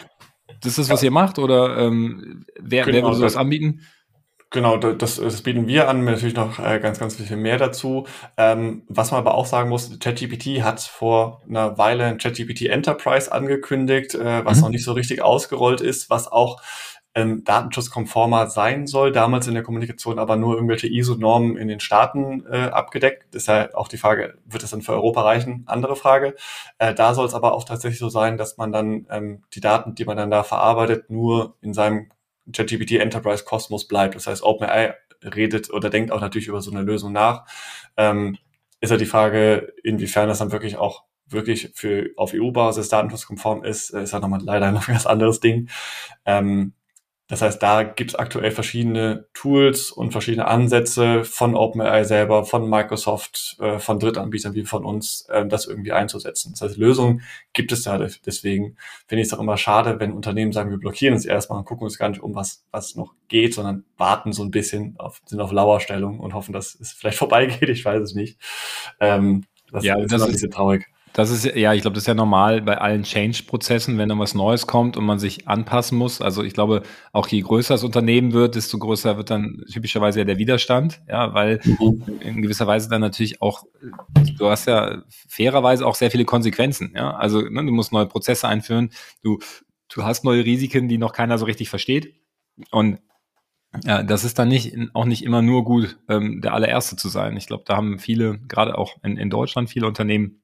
[0.63, 3.81] das ist, was ihr macht oder ähm, wer, genau, wer würde sowas anbieten?
[4.53, 8.07] Genau, das, das bieten wir an, natürlich noch äh, ganz, ganz viel mehr dazu.
[8.37, 13.33] Ähm, was man aber auch sagen muss, ChatGPT hat vor einer Weile ein ChatGPT Enterprise
[13.33, 14.65] angekündigt, äh, was mhm.
[14.65, 16.61] noch nicht so richtig ausgerollt ist, was auch
[17.15, 22.45] ähm, datenschutzkonformer sein soll, damals in der Kommunikation aber nur irgendwelche ISO-Normen in den Staaten
[22.51, 23.27] äh, abgedeckt.
[23.33, 25.65] Das ist ja auch die Frage, wird es dann für Europa reichen?
[25.67, 26.35] Andere Frage.
[26.79, 29.95] Äh, da soll es aber auch tatsächlich so sein, dass man dann ähm, die Daten,
[29.95, 32.11] die man dann da verarbeitet, nur in seinem
[32.51, 34.15] ChatGPT Enterprise Kosmos bleibt.
[34.15, 37.45] Das heißt, OpenAI redet oder denkt auch natürlich über so eine Lösung nach.
[37.97, 38.39] Ähm,
[38.81, 43.91] ist ja die Frage, inwiefern das dann wirklich auch wirklich für auf EU-Basis datenschutzkonform ist,
[43.91, 45.69] ist ja nochmal leider noch ein ganz anderes Ding.
[46.25, 46.75] Ähm,
[47.33, 52.69] das heißt, da gibt es aktuell verschiedene Tools und verschiedene Ansätze von OpenAI selber, von
[52.69, 56.53] Microsoft, äh, von Drittanbietern wie von uns, äh, das irgendwie einzusetzen.
[56.53, 57.23] Das heißt, Lösungen
[57.55, 57.97] gibt es da.
[57.97, 61.65] Deswegen finde ich es auch immer schade, wenn Unternehmen sagen, wir blockieren uns erstmal und
[61.65, 65.23] gucken uns gar nicht um, was, was noch geht, sondern warten so ein bisschen, auf,
[65.25, 67.71] sind auf Lauerstellung und hoffen, dass es vielleicht vorbeigeht.
[67.71, 68.39] Ich weiß es nicht.
[69.01, 70.87] Ähm, das ja, ist das ist ein bisschen traurig.
[71.13, 74.35] Das ist ja, ich glaube, das ist ja normal bei allen Change-Prozessen, wenn dann was
[74.35, 76.23] Neues kommt und man sich anpassen muss.
[76.23, 80.25] Also ich glaube, auch je größer das Unternehmen wird, desto größer wird dann typischerweise ja
[80.25, 82.03] der Widerstand, ja, weil mhm.
[82.21, 83.65] in gewisser Weise dann natürlich auch,
[84.39, 87.15] du hast ja fairerweise auch sehr viele Konsequenzen, ja.
[87.15, 88.91] Also ne, du musst neue Prozesse einführen,
[89.23, 89.39] du,
[89.95, 92.15] du hast neue Risiken, die noch keiner so richtig versteht.
[92.71, 93.01] Und
[93.85, 97.37] ja, das ist dann nicht auch nicht immer nur gut, ähm, der allererste zu sein.
[97.37, 100.42] Ich glaube, da haben viele, gerade auch in, in Deutschland, viele Unternehmen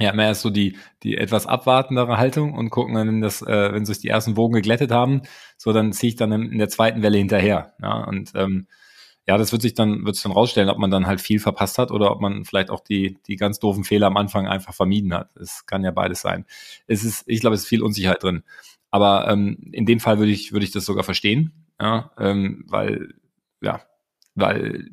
[0.00, 3.72] ja, mehr ist so die, die etwas abwartendere Haltung und gucken dann, wenn das, äh,
[3.72, 5.22] wenn sich die ersten Wogen geglättet haben,
[5.56, 7.74] so dann ziehe ich dann in der zweiten Welle hinterher.
[7.82, 8.68] Ja, und ähm,
[9.26, 11.78] ja, das wird sich dann, wird sich dann rausstellen, ob man dann halt viel verpasst
[11.78, 15.12] hat oder ob man vielleicht auch die, die ganz doofen Fehler am Anfang einfach vermieden
[15.12, 15.36] hat.
[15.36, 16.46] Es kann ja beides sein.
[16.86, 18.42] Es ist, ich glaube, es ist viel Unsicherheit drin.
[18.90, 23.14] Aber ähm, in dem Fall würde ich, würde ich das sogar verstehen, ja, ähm, weil,
[23.60, 23.82] ja,
[24.34, 24.88] weil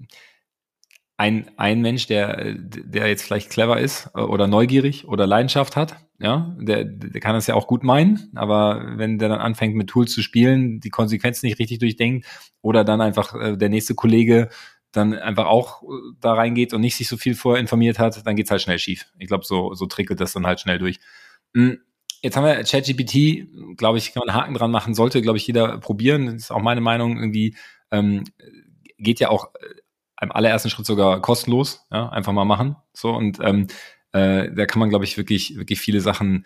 [1.17, 5.97] ein, ein Mensch, der, der jetzt vielleicht clever ist äh, oder neugierig oder Leidenschaft hat,
[6.19, 9.89] ja, der, der kann das ja auch gut meinen, aber wenn der dann anfängt mit
[9.89, 12.25] Tools zu spielen, die Konsequenzen nicht richtig durchdenkt
[12.61, 14.49] oder dann einfach äh, der nächste Kollege
[14.91, 15.85] dann einfach auch äh,
[16.21, 19.07] da reingeht und nicht sich so viel vorher informiert hat, dann geht's halt schnell schief.
[19.17, 20.99] Ich glaube, so, so trickelt das dann halt schnell durch.
[21.53, 21.79] Hm,
[22.21, 25.47] jetzt haben wir ChatGPT, glaube ich, kann man einen Haken dran machen, sollte, glaube ich,
[25.47, 26.25] jeder probieren.
[26.25, 27.55] Das ist auch meine Meinung, irgendwie
[27.91, 28.23] ähm,
[28.97, 29.84] geht ja auch äh,
[30.21, 32.75] im allerersten Schritt sogar kostenlos, ja, einfach mal machen.
[32.93, 33.67] So und ähm,
[34.11, 36.45] äh, da kann man, glaube ich, wirklich, wirklich viele Sachen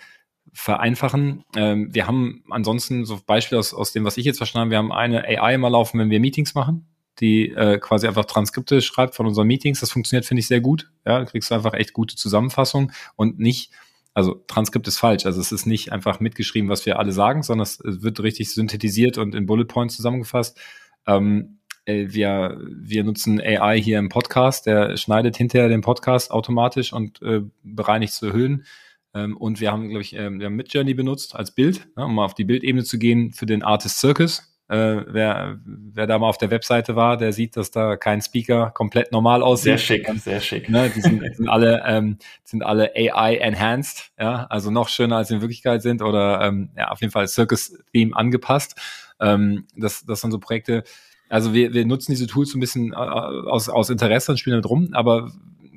[0.53, 1.43] vereinfachen.
[1.55, 4.77] Ähm, wir haben ansonsten so Beispiele aus, aus dem, was ich jetzt verstanden habe, wir
[4.79, 6.87] haben eine AI mal laufen, wenn wir Meetings machen,
[7.19, 9.79] die äh, quasi einfach Transkripte schreibt von unseren Meetings.
[9.79, 10.89] Das funktioniert, finde ich, sehr gut.
[11.05, 13.71] Ja, da kriegst du einfach echt gute Zusammenfassung und nicht,
[14.13, 15.25] also Transkript ist falsch.
[15.25, 19.17] Also es ist nicht einfach mitgeschrieben, was wir alle sagen, sondern es wird richtig synthetisiert
[19.17, 20.59] und in Bullet Points zusammengefasst.
[21.05, 21.58] Ähm, äh,
[21.89, 27.41] wir, wir nutzen AI hier im Podcast, der schneidet hinterher den Podcast automatisch und äh,
[27.63, 28.65] bereinigt zu Höhen.
[29.13, 32.15] Ähm, und wir haben, glaube ich, ähm, wir haben Midjourney benutzt als Bild, ne, um
[32.15, 34.45] mal auf die Bildebene zu gehen für den Artist Circus.
[34.67, 38.69] Äh, wer, wer da mal auf der Webseite war, der sieht, dass da kein Speaker
[38.69, 39.79] komplett normal aussieht.
[39.79, 40.69] Sehr schick, sehr schick.
[40.69, 45.29] Ne, die sind, sind alle ähm, sind alle AI enhanced, ja, also noch schöner als
[45.29, 48.75] sie in Wirklichkeit sind oder ähm, ja auf jeden Fall Circus Theme angepasst.
[49.19, 50.83] Ähm, das, das sind so Projekte.
[51.29, 54.55] Also wir, wir nutzen diese Tools so ein bisschen äh, aus, aus Interesse und spielen
[54.55, 55.31] damit rum, aber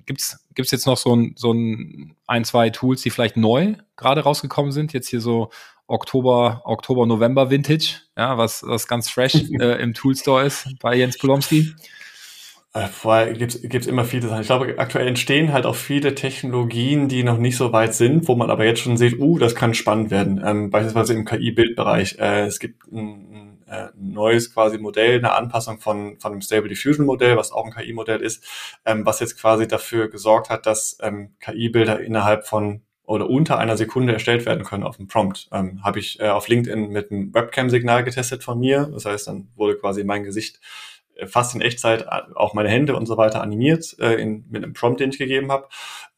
[0.06, 4.22] gibt's gibt's jetzt noch so ein, so ein, ein, zwei Tools, die vielleicht neu gerade
[4.22, 4.92] rausgekommen sind?
[4.92, 5.50] Jetzt hier so
[5.86, 11.18] Oktober, Oktober, November Vintage, ja, was, was ganz fresh äh, im Toolstore ist bei Jens
[11.18, 11.74] Polomski.
[12.74, 14.40] Äh, vorher gibt's gibt's immer viele Sachen.
[14.40, 18.34] Ich glaube, aktuell entstehen halt auch viele Technologien, die noch nicht so weit sind, wo
[18.34, 20.42] man aber jetzt schon sieht, uh, das kann spannend werden.
[20.42, 22.16] Ähm, beispielsweise im KI-Bildbereich.
[22.18, 27.06] Äh, es gibt ein, äh, neues quasi Modell, eine Anpassung von, von dem Stable Diffusion
[27.06, 28.44] Modell, was auch ein KI-Modell ist,
[28.84, 33.76] ähm, was jetzt quasi dafür gesorgt hat, dass ähm, KI-Bilder innerhalb von oder unter einer
[33.76, 35.48] Sekunde erstellt werden können auf dem Prompt.
[35.52, 38.90] Ähm, Habe ich äh, auf LinkedIn mit einem Webcam-Signal getestet von mir.
[38.92, 40.60] Das heißt, dann wurde quasi mein Gesicht
[41.16, 44.62] äh, fast in Echtzeit äh, auch meine Hände und so weiter animiert äh, in, mit
[44.62, 45.68] einem Prompt, den ich gegeben habe.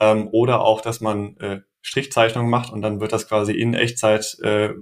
[0.01, 4.39] Ähm, oder auch, dass man äh, Strichzeichnungen macht und dann wird das quasi in Echtzeit
[4.43, 4.75] äh,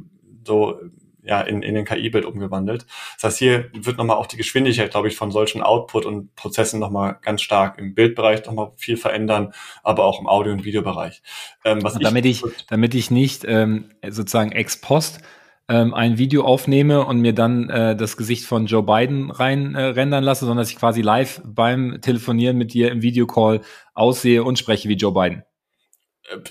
[0.44, 0.80] so
[1.22, 2.86] ja, in, in den KI-Bild umgewandelt.
[3.16, 6.80] Das heißt, hier wird nochmal auch die Geschwindigkeit, glaube ich, von solchen Output und Prozessen
[6.80, 11.22] nochmal ganz stark im Bildbereich nochmal viel verändern, aber auch im Audio- und Videobereich.
[11.64, 15.20] Ähm, was damit ich, ich, damit ich nicht ähm, sozusagen ex post
[15.68, 19.84] ähm, ein Video aufnehme und mir dann äh, das Gesicht von Joe Biden rein äh,
[19.84, 23.60] rendern lasse, sondern dass ich quasi live beim Telefonieren mit dir im Videocall
[23.94, 25.44] aussehe und spreche wie Joe Biden.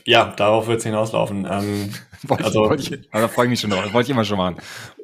[0.05, 1.47] Ja, darauf wird es hinauslaufen.
[1.49, 1.93] Ähm,
[2.27, 3.83] wollte also, wollte ich, also, da freue ich mich schon drauf.
[3.83, 4.57] Das wollte ich immer schon machen.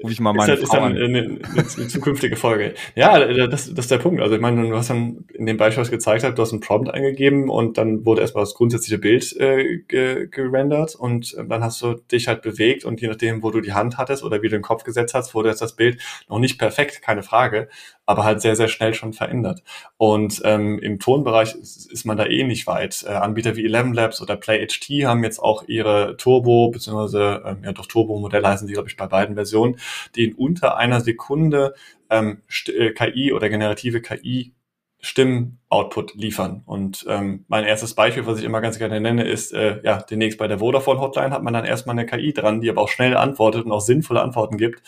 [0.03, 2.75] Ruf ich mal meine ist, Frau ist dann eine, eine, eine, zukünftige Folge.
[2.95, 4.21] Ja, das, das ist der Punkt.
[4.21, 6.61] Also ich meine, du hast dann in dem Beispiel, was gezeigt hat, du hast einen
[6.61, 11.81] Prompt eingegeben und dann wurde erstmal das grundsätzliche Bild äh, ge, gerendert und dann hast
[11.81, 14.55] du dich halt bewegt und je nachdem, wo du die Hand hattest oder wie du
[14.55, 15.99] den Kopf gesetzt hast, wurde jetzt das Bild
[16.29, 17.69] noch nicht perfekt, keine Frage,
[18.07, 19.61] aber halt sehr, sehr schnell schon verändert.
[19.97, 23.05] Und ähm, im Tonbereich ist, ist man da eh nicht weit.
[23.07, 27.49] Äh, Anbieter wie Eleven Labs oder PlayHT haben jetzt auch ihre Turbo- bzw.
[27.49, 29.77] Ähm, ja doch Turbo-Modelle heißen sie, glaube ich, bei beiden Versionen,
[30.15, 31.75] die in unter einer Sekunde
[32.09, 34.53] ähm, äh, KI oder generative KI
[34.99, 36.63] Stimmen-Output liefern.
[36.65, 40.39] Und ähm, mein erstes Beispiel, was ich immer ganz gerne nenne, ist, äh, ja, demnächst
[40.39, 43.65] bei der Vodafone-Hotline hat man dann erstmal eine KI dran, die aber auch schnell antwortet
[43.65, 44.81] und auch sinnvolle Antworten gibt,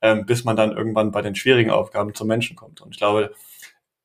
[0.00, 2.80] ähm, bis man dann irgendwann bei den schwierigen Aufgaben zum Menschen kommt.
[2.80, 3.32] Und ich glaube,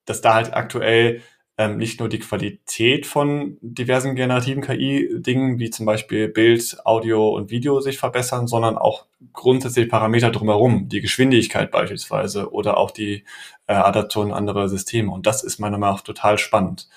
[0.05, 1.21] dass da halt aktuell
[1.57, 7.49] ähm, nicht nur die Qualität von diversen generativen KI-Dingen, wie zum Beispiel Bild, Audio und
[7.49, 13.23] Video sich verbessern, sondern auch grundsätzlich Parameter drumherum, die Geschwindigkeit beispielsweise oder auch die
[13.65, 15.11] äh, Adaption anderer Systeme.
[15.11, 16.87] Und das ist meiner Meinung nach total spannend,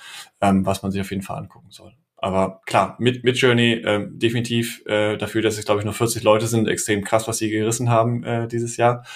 [0.43, 1.95] ähm, was man sich auf jeden Fall angucken soll.
[2.23, 6.23] Aber klar, mit, mit Journey äh, definitiv äh, dafür, dass es, glaube ich, nur 40
[6.23, 9.07] Leute sind, extrem krass, was sie gerissen haben äh, dieses Jahr.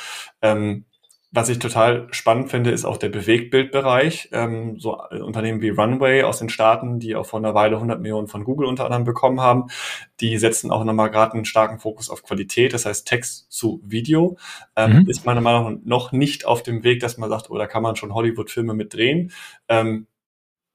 [0.40, 0.86] Ähm,
[1.34, 4.28] was ich total spannend finde, ist auch der Bewegtbildbereich.
[4.32, 8.28] Ähm, so Unternehmen wie Runway aus den Staaten, die auch vor einer Weile 100 Millionen
[8.28, 9.64] von Google unter anderem bekommen haben,
[10.20, 14.36] die setzen auch nochmal gerade einen starken Fokus auf Qualität, das heißt Text zu Video.
[14.76, 15.10] Ähm, mhm.
[15.10, 17.82] Ist meiner Meinung nach noch nicht auf dem Weg, dass man sagt, oder oh, kann
[17.82, 19.32] man schon Hollywood-Filme mit drehen.
[19.68, 20.06] Ähm,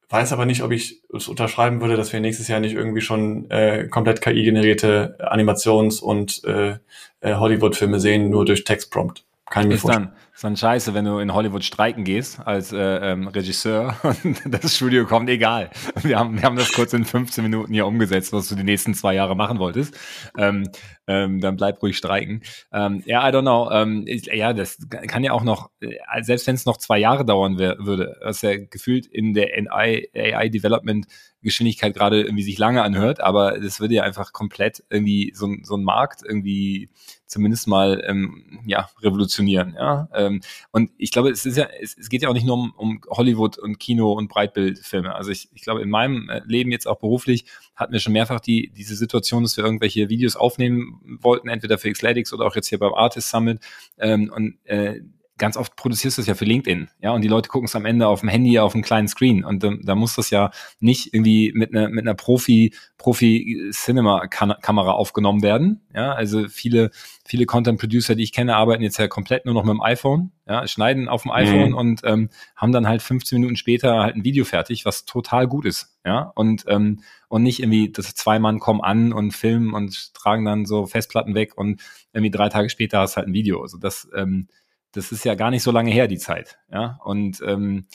[0.10, 3.50] weiß aber nicht, ob ich es unterschreiben würde, dass wir nächstes Jahr nicht irgendwie schon
[3.50, 6.80] äh, komplett KI-generierte Animations- und äh,
[7.22, 9.24] äh, Hollywood-Filme sehen, nur durch Textprompt.
[9.49, 10.09] Kann ich mir ist vorstellen.
[10.09, 14.41] Dann, ist dann scheiße, wenn du in Hollywood streiken gehst als äh, ähm, Regisseur und
[14.45, 15.69] das Studio kommt, egal.
[16.01, 18.93] Wir haben, wir haben das kurz in 15 Minuten hier umgesetzt, was du die nächsten
[18.93, 19.97] zwei Jahre machen wolltest.
[20.38, 20.69] Ähm,
[21.07, 22.43] ähm, dann bleib ruhig streiken.
[22.71, 23.69] Ähm, ja, I don't know.
[23.71, 27.25] Ähm, ich, ja, das kann ja auch noch, äh, selbst wenn es noch zwei Jahre
[27.25, 31.07] dauern wär, würde, was ja gefühlt in der AI-Development
[31.41, 35.75] Geschwindigkeit gerade irgendwie sich lange anhört, aber das würde ja einfach komplett irgendwie so, so
[35.75, 36.89] ein Markt irgendwie
[37.25, 39.75] zumindest mal ähm, ja revolutionieren.
[39.75, 42.56] Ja, ähm, und ich glaube, es ist ja, es, es geht ja auch nicht nur
[42.56, 45.15] um, um Hollywood und Kino und Breitbildfilme.
[45.15, 48.39] Also ich, ich glaube, in meinem äh, Leben jetzt auch beruflich hatten wir schon mehrfach
[48.39, 52.67] die diese Situation, dass wir irgendwelche Videos aufnehmen wollten, entweder für Xletics oder auch jetzt
[52.67, 53.62] hier beim Artist Summit
[53.97, 55.02] ähm, und äh,
[55.39, 57.86] ganz oft produzierst du es ja für LinkedIn, ja, und die Leute gucken es am
[57.86, 61.13] Ende auf dem Handy, auf dem kleinen Screen und ähm, da muss das ja nicht
[61.13, 66.91] irgendwie mit einer mit einer Profi Profi Cinema Kamera aufgenommen werden, ja, also viele
[67.25, 70.32] viele Content Producer, die ich kenne, arbeiten jetzt ja komplett nur noch mit dem iPhone,
[70.47, 71.75] ja, schneiden auf dem iPhone mhm.
[71.75, 75.65] und ähm, haben dann halt 15 Minuten später halt ein Video fertig, was total gut
[75.65, 80.13] ist, ja, und ähm, und nicht irgendwie, dass zwei Mann kommen an und filmen und
[80.13, 83.78] tragen dann so Festplatten weg und irgendwie drei Tage später hast halt ein Video, also
[83.78, 84.47] das ähm,
[84.91, 86.60] das ist ja gar nicht so lange her, die Zeit.
[86.71, 87.86] Ja, und ähm,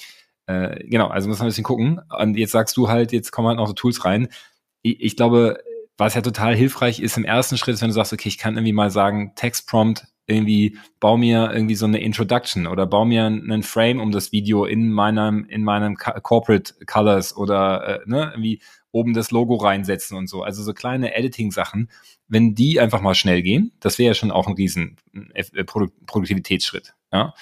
[0.47, 2.01] äh, genau, also muss man ein bisschen gucken.
[2.19, 4.29] Und jetzt sagst du halt, jetzt kommen halt noch so Tools rein.
[4.83, 5.59] Ich, ich glaube,
[5.97, 8.55] was ja total hilfreich ist im ersten Schritt, ist, wenn du sagst, okay, ich kann
[8.55, 13.27] irgendwie mal sagen, Text Prompt irgendwie, bau mir irgendwie so eine Introduction oder bau mir
[13.27, 18.63] einen Frame um das Video in meinem, in meinem Corporate Colors oder äh, ne, irgendwie
[18.95, 20.43] oben das Logo reinsetzen und so.
[20.43, 21.91] Also so kleine Editing-Sachen,
[22.29, 24.97] wenn die einfach mal schnell gehen, das wäre ja schon auch ein riesen
[25.35, 26.95] äh, Produktivitätsschritt.
[27.13, 27.35] Ja.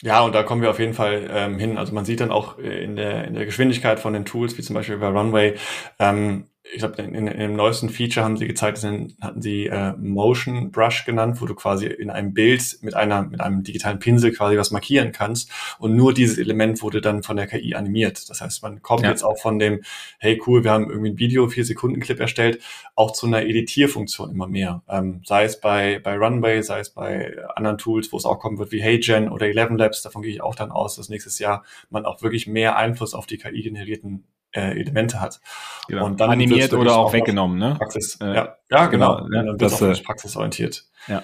[0.00, 1.76] Ja, und da kommen wir auf jeden Fall ähm, hin.
[1.76, 4.74] Also man sieht dann auch in der, in der Geschwindigkeit von den Tools, wie zum
[4.74, 5.56] Beispiel bei Runway,
[5.98, 9.94] ähm, ich glaube, in, in, in, dem neuesten Feature haben sie gezeigt, hatten sie äh,
[9.96, 14.32] Motion Brush genannt, wo du quasi in einem Bild mit einer mit einem digitalen Pinsel
[14.32, 18.28] quasi was markieren kannst und nur dieses Element wurde dann von der KI animiert.
[18.28, 19.10] Das heißt, man kommt ja.
[19.10, 19.82] jetzt auch von dem,
[20.18, 22.60] hey cool, wir haben irgendwie ein Video, vier Sekunden Clip erstellt,
[22.94, 24.82] auch zu einer Editierfunktion immer mehr.
[24.88, 28.58] Ähm, sei es bei bei Runway, sei es bei anderen Tools, wo es auch kommen
[28.58, 30.02] wird wie HeyGen oder Eleven Labs.
[30.02, 33.26] Davon gehe ich auch dann aus, dass nächstes Jahr man auch wirklich mehr Einfluss auf
[33.26, 35.40] die KI generierten äh, Elemente hat.
[35.88, 36.06] Genau.
[36.06, 37.74] Und dann Animiert oder auch, weggenommen, ne?
[37.78, 39.16] Praxis, äh, ja, ja, genau.
[39.24, 39.34] genau.
[39.34, 40.84] Ja, dann das, wird auch praxisorientiert.
[41.06, 41.22] Ja.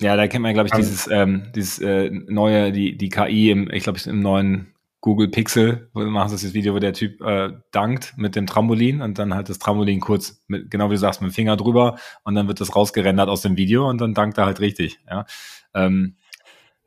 [0.00, 3.70] Ja, da kennt man, glaube ich, dieses, ähm, dieses äh, neue, die, die KI im,
[3.70, 7.52] ich glaube, im neuen Google Pixel, wo machen sie das Video, wo der Typ äh,
[7.70, 11.20] dankt mit dem Trampolin und dann halt das Trampolin kurz, mit, genau wie du sagst,
[11.20, 14.38] mit dem Finger drüber und dann wird das rausgerendert aus dem Video und dann dankt
[14.38, 14.98] er halt richtig.
[15.08, 15.26] Ja,
[15.74, 16.16] ähm,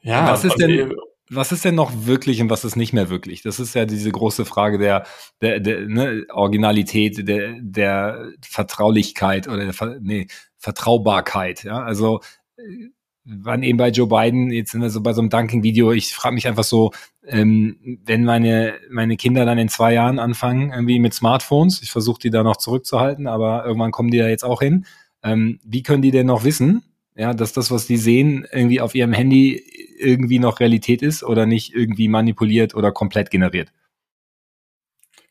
[0.01, 0.93] ja was ist denn,
[1.29, 3.41] was ist denn noch wirklich und was ist nicht mehr wirklich?
[3.41, 5.05] Das ist ja diese große Frage der,
[5.41, 11.63] der, der ne, Originalität, der, der Vertraulichkeit oder der nee, Vertraubarkeit.
[11.63, 12.21] Ja, also
[12.57, 12.89] äh,
[13.25, 16.33] waren eben bei Joe Biden, jetzt sind wir so bei so einem Dunking-Video, ich frage
[16.33, 16.91] mich einfach so,
[17.25, 22.19] ähm, wenn meine, meine Kinder dann in zwei Jahren anfangen, irgendwie mit Smartphones, ich versuche
[22.21, 24.85] die da noch zurückzuhalten, aber irgendwann kommen die da jetzt auch hin,
[25.23, 26.83] ähm, wie können die denn noch wissen,
[27.17, 29.61] ja, dass das, was die sehen, irgendwie auf ihrem Handy
[29.97, 33.71] irgendwie noch Realität ist oder nicht irgendwie manipuliert oder komplett generiert?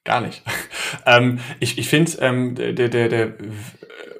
[0.04, 0.42] Gar nicht.
[1.06, 3.34] ähm, ich ich finde ähm, der, der, der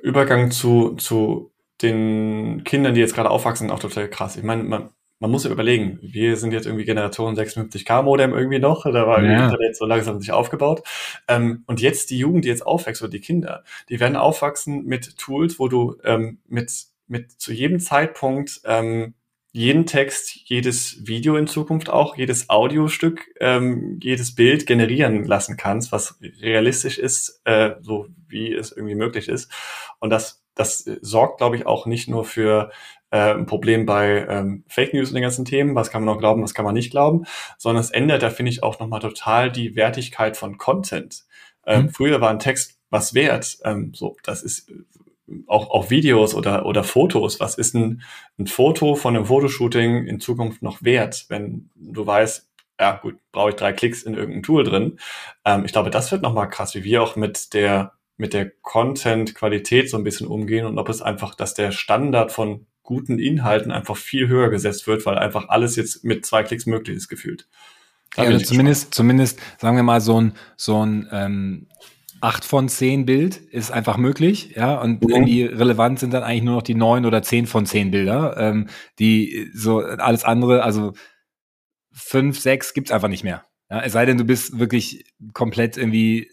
[0.02, 4.36] Übergang zu, zu den Kindern, die jetzt gerade aufwachsen, auch total krass.
[4.36, 8.58] Ich meine, man, man muss ja überlegen, wir sind jetzt irgendwie Generation 56K Modem irgendwie
[8.58, 9.44] noch, da war ja.
[9.44, 10.82] Internet so langsam sich aufgebaut.
[11.28, 15.16] Ähm, und jetzt die Jugend, die jetzt aufwächst, oder die Kinder, die werden aufwachsen mit
[15.18, 16.70] Tools, wo du ähm, mit
[17.08, 19.14] mit zu jedem Zeitpunkt ähm,
[19.56, 25.92] jeden Text, jedes Video in Zukunft auch, jedes Audiostück, ähm, jedes Bild generieren lassen kannst,
[25.92, 29.50] was realistisch ist, äh, so wie es irgendwie möglich ist.
[29.98, 32.70] Und das, das sorgt, glaube ich, auch nicht nur für
[33.10, 36.20] äh, ein Problem bei ähm, Fake News und den ganzen Themen, was kann man noch
[36.20, 37.24] glauben, was kann man nicht glauben,
[37.56, 41.24] sondern es ändert da, finde ich, auch nochmal total die Wertigkeit von Content.
[41.64, 41.88] Ähm, mhm.
[41.88, 43.56] Früher war ein Text was wert.
[43.64, 44.70] Ähm, so, das ist
[45.46, 47.40] auch, auch Videos oder, oder Fotos.
[47.40, 48.02] Was ist ein,
[48.38, 53.50] ein Foto von einem Fotoshooting in Zukunft noch wert, wenn du weißt, ja gut, brauche
[53.50, 54.98] ich drei Klicks in irgendein Tool drin.
[55.44, 59.90] Ähm, ich glaube, das wird nochmal krass, wie wir auch mit der, mit der Content-Qualität
[59.90, 63.96] so ein bisschen umgehen und ob es einfach, dass der Standard von guten Inhalten einfach
[63.96, 67.48] viel höher gesetzt wird, weil einfach alles jetzt mit zwei Klicks möglich ist, gefühlt.
[68.14, 71.66] Da ja, zumindest, zumindest, sagen wir mal, so ein, so ein ähm,
[72.20, 75.10] 8 von 10 Bild ist einfach möglich, ja, und mhm.
[75.10, 78.68] irgendwie relevant sind dann eigentlich nur noch die 9 oder 10 von 10 Bilder, ähm,
[78.98, 80.92] die so alles andere, also
[81.92, 83.44] 5, 6 gibt's einfach nicht mehr.
[83.70, 86.30] Ja, es sei denn, du bist wirklich komplett irgendwie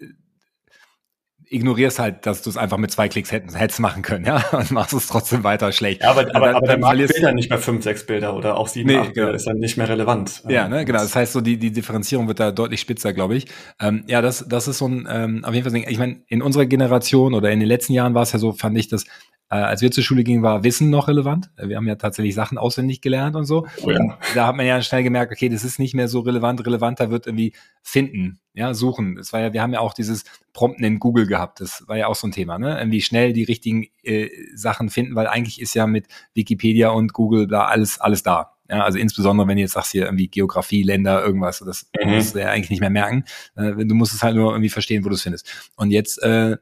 [1.53, 4.71] ignorierst halt, dass du es einfach mit zwei Klicks hättest, hättest machen können, ja, und
[4.71, 6.01] machst es trotzdem weiter schlecht.
[6.01, 8.67] Ja, aber, aber, dann, aber dann, dann Bilder nicht mehr fünf, sechs Bilder oder auch
[8.67, 9.35] sieben, nee, acht Bilder genau.
[9.35, 10.43] ist dann nicht mehr relevant.
[10.47, 10.99] Ja, ne, genau.
[10.99, 13.47] Das heißt so, die, die Differenzierung wird da deutlich spitzer, glaube ich.
[13.79, 16.65] Ähm, ja, das, das ist so ein, ähm, auf jeden Fall, ich meine, in unserer
[16.65, 19.05] Generation oder in den letzten Jahren war es ja so, fand ich, dass
[19.49, 21.51] als wir zur Schule gingen, war Wissen noch relevant.
[21.57, 23.67] Wir haben ja tatsächlich Sachen auswendig gelernt und so.
[23.83, 23.99] Oh ja.
[23.99, 26.65] und da hat man ja schnell gemerkt, okay, das ist nicht mehr so relevant.
[26.65, 29.15] Relevanter wird irgendwie finden, ja, suchen.
[29.15, 31.61] Das war ja, wir haben ja auch dieses Prompten in Google gehabt.
[31.61, 32.79] Das war ja auch so ein Thema, ne?
[32.79, 37.47] Irgendwie schnell die richtigen äh, Sachen finden, weil eigentlich ist ja mit Wikipedia und Google
[37.47, 38.53] da alles, alles da.
[38.69, 42.11] Ja, also insbesondere, wenn du jetzt sagst hier irgendwie Geografie, Länder, irgendwas, das mhm.
[42.11, 43.25] musst du ja eigentlich nicht mehr merken.
[43.55, 45.71] Äh, du musst es halt nur irgendwie verstehen, wo du es findest.
[45.75, 46.57] Und jetzt äh,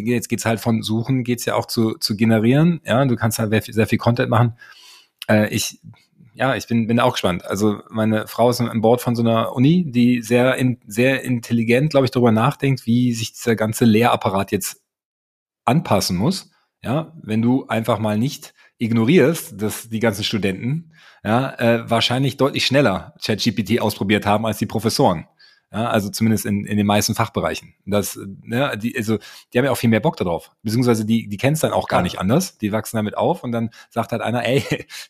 [0.00, 2.80] jetzt geht's halt von Suchen, geht's ja auch zu, zu generieren.
[2.84, 4.56] Ja, du kannst halt sehr viel Content machen.
[5.28, 5.80] Äh, ich,
[6.34, 7.44] ja, ich bin, bin auch gespannt.
[7.44, 11.90] Also meine Frau ist an Bord von so einer Uni, die sehr, in, sehr intelligent,
[11.90, 14.82] glaube ich, darüber nachdenkt, wie sich dieser ganze Lehrapparat jetzt
[15.64, 16.50] anpassen muss.
[16.82, 20.92] Ja, wenn du einfach mal nicht ignorierst, dass die ganzen Studenten
[21.24, 25.26] ja, äh, wahrscheinlich deutlich schneller ChatGPT ausprobiert haben als die Professoren.
[25.72, 27.72] Ja, also zumindest in, in den meisten Fachbereichen.
[27.86, 29.18] Das, ne, die, also,
[29.52, 30.50] die haben ja auch viel mehr Bock darauf.
[30.62, 32.58] Beziehungsweise die, die kennen es dann auch gar nicht anders.
[32.58, 34.62] Die wachsen damit auf und dann sagt halt einer, ey,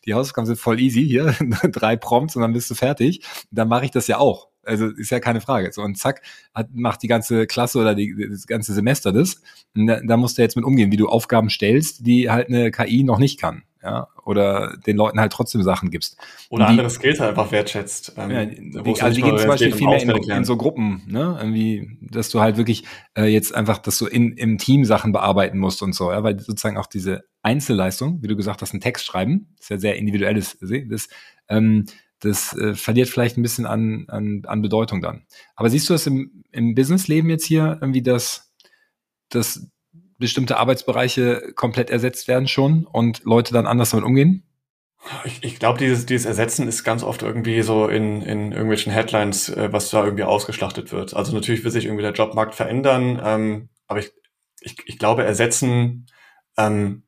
[0.05, 1.35] die Hausaufgaben sind voll easy, hier,
[1.71, 3.25] drei Prompts und dann bist du fertig.
[3.51, 4.47] Dann mache ich das ja auch.
[4.65, 5.69] Also ist ja keine Frage.
[5.73, 6.21] So, und zack,
[6.53, 9.41] hat, macht die ganze Klasse oder die, das ganze Semester das.
[9.75, 12.71] Und da, da musst du jetzt mit umgehen, wie du Aufgaben stellst, die halt eine
[12.71, 13.63] KI noch nicht kann.
[13.83, 16.17] Ja, oder den Leuten halt trotzdem Sachen gibst.
[16.49, 18.13] Oder die, andere Skills halt einfach wertschätzt.
[18.17, 21.37] Ähm, ja, die, also die gehen zum Beispiel viel mehr in, in, so Gruppen, ne,
[21.39, 22.85] irgendwie, dass du halt wirklich
[23.17, 26.39] äh, jetzt einfach, dass du in, im Team Sachen bearbeiten musst und so, ja, weil
[26.39, 30.57] sozusagen auch diese Einzelleistung, wie du gesagt hast, einen Text schreiben, ist ja sehr individuelles,
[30.61, 31.09] das,
[31.49, 31.85] ähm,
[32.19, 35.25] das äh, verliert vielleicht ein bisschen an, an, an Bedeutung dann.
[35.55, 38.53] Aber siehst du das im, im Businessleben jetzt hier irgendwie, dass,
[39.27, 39.67] dass
[40.23, 44.43] bestimmte Arbeitsbereiche komplett ersetzt werden schon und Leute dann anders damit umgehen?
[45.25, 49.49] Ich, ich glaube, dieses, dieses Ersetzen ist ganz oft irgendwie so in, in irgendwelchen Headlines,
[49.49, 51.13] äh, was da irgendwie ausgeschlachtet wird.
[51.13, 54.11] Also natürlich wird sich irgendwie der Jobmarkt verändern, ähm, aber ich,
[54.61, 56.07] ich, ich glaube, Ersetzen
[56.57, 57.03] ähm,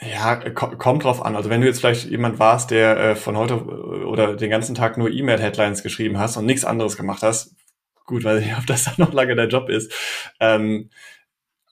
[0.00, 1.34] ja, kommt drauf an.
[1.34, 4.74] Also wenn du jetzt vielleicht jemand warst, der äh, von heute äh, oder den ganzen
[4.74, 7.56] Tag nur E-Mail-Headlines geschrieben hast und nichts anderes gemacht hast,
[8.04, 9.92] gut, weil ich ob das dann noch lange der Job ist.
[10.38, 10.90] Ähm,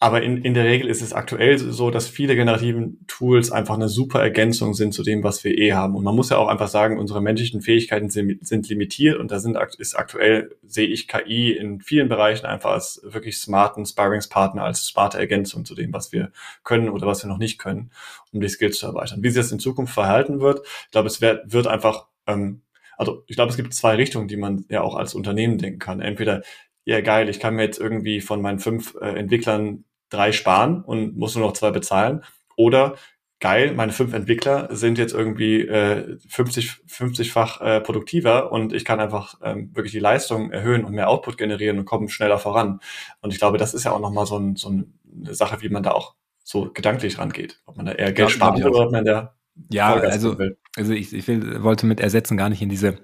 [0.01, 3.89] aber in, in der Regel ist es aktuell so, dass viele generativen Tools einfach eine
[3.89, 5.95] super Ergänzung sind zu dem, was wir eh haben.
[5.95, 9.39] Und man muss ja auch einfach sagen, unsere menschlichen Fähigkeiten sind, sind limitiert und da
[9.39, 14.85] sind, ist aktuell, sehe ich KI in vielen Bereichen einfach als wirklich smarten Sparringspartner, als
[14.85, 16.33] smarte Ergänzung zu dem, was wir
[16.65, 17.91] können oder was wir noch nicht können,
[18.33, 19.23] um die Skills zu erweitern.
[19.23, 22.63] Wie sich das in Zukunft verhalten wird, ich glaube, es wird, wird einfach, ähm,
[22.99, 26.01] also ich glaube, es gibt zwei Richtungen, die man ja auch als Unternehmen denken kann.
[26.01, 26.43] Entweder
[26.85, 31.17] ja geil, ich kann mir jetzt irgendwie von meinen fünf äh, Entwicklern drei sparen und
[31.17, 32.23] muss nur noch zwei bezahlen.
[32.57, 32.97] Oder
[33.41, 39.01] geil, meine fünf Entwickler sind jetzt irgendwie äh, 50, 50-fach äh, produktiver und ich kann
[39.01, 42.81] einfach ähm, wirklich die Leistung erhöhen und mehr Output generieren und kommen schneller voran.
[43.21, 45.83] Und ich glaube, das ist ja auch nochmal so, ein, so eine Sache, wie man
[45.83, 47.61] da auch so gedanklich rangeht.
[47.67, 49.35] Ob man da eher Geld sparen will oder ob man da
[49.71, 50.37] ja, also,
[50.77, 52.99] also ich, ich will, wollte mit ersetzen gar nicht in diese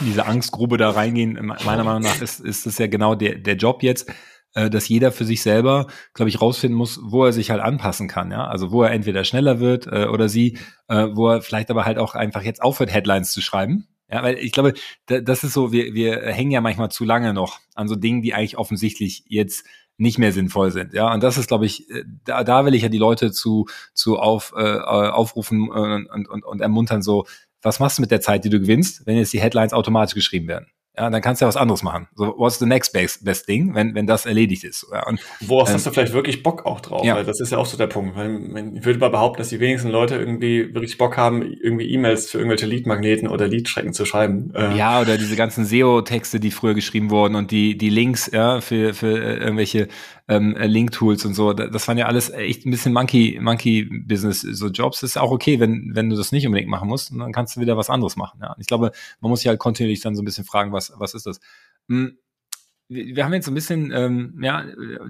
[0.00, 1.52] diese Angstgrube da reingehen.
[1.64, 4.10] Meiner Meinung nach ist, ist es ja genau der, der Job jetzt,
[4.54, 8.08] äh, dass jeder für sich selber, glaube ich, rausfinden muss, wo er sich halt anpassen
[8.08, 8.30] kann.
[8.30, 11.84] Ja, also wo er entweder schneller wird äh, oder sie, äh, wo er vielleicht aber
[11.84, 13.86] halt auch einfach jetzt aufhört, Headlines zu schreiben.
[14.10, 14.74] Ja, weil ich glaube,
[15.06, 18.22] da, das ist so, wir, wir hängen ja manchmal zu lange noch an so Dingen,
[18.22, 19.64] die eigentlich offensichtlich jetzt
[19.98, 20.94] nicht mehr sinnvoll sind.
[20.94, 23.66] Ja, und das ist, glaube ich, äh, da, da will ich ja die Leute zu,
[23.94, 27.26] zu auf, äh, aufrufen äh, und, und, und ermuntern, so,
[27.62, 30.48] was machst du mit der Zeit, die du gewinnst, wenn jetzt die Headlines automatisch geschrieben
[30.48, 30.66] werden?
[31.00, 32.08] Ja, dann kannst du ja was anderes machen.
[32.14, 34.86] So, what's the next best, best thing, wenn, wenn das erledigt ist?
[34.92, 37.04] Ja, und, Worauf ähm, hast du vielleicht wirklich Bock auch drauf?
[37.04, 37.14] Ja.
[37.14, 38.16] Weil das ist ja auch so der Punkt.
[38.16, 42.30] Weil, ich würde mal behaupten, dass die wenigsten Leute irgendwie wirklich Bock haben, irgendwie E-Mails
[42.30, 44.52] für irgendwelche Lead-Magneten oder Lead-Strecken zu schreiben.
[44.54, 48.60] Äh, ja, oder diese ganzen SEO-Texte, die früher geschrieben wurden und die, die Links ja,
[48.60, 49.88] für, für äh, irgendwelche
[50.30, 51.52] ähm, äh, Link-Tools und so.
[51.52, 54.40] Das waren ja alles echt ein bisschen Monkey, Monkey-Business.
[54.40, 57.56] So Jobs ist auch okay, wenn, wenn du das nicht unbedingt machen musst, dann kannst
[57.56, 58.40] du wieder was anderes machen.
[58.40, 58.54] Ja.
[58.58, 61.26] Ich glaube, man muss sich halt kontinuierlich dann so ein bisschen fragen, was, was ist
[61.26, 61.40] das?
[61.88, 62.16] Hm
[62.92, 64.64] wir haben jetzt so ein bisschen, ähm, ja,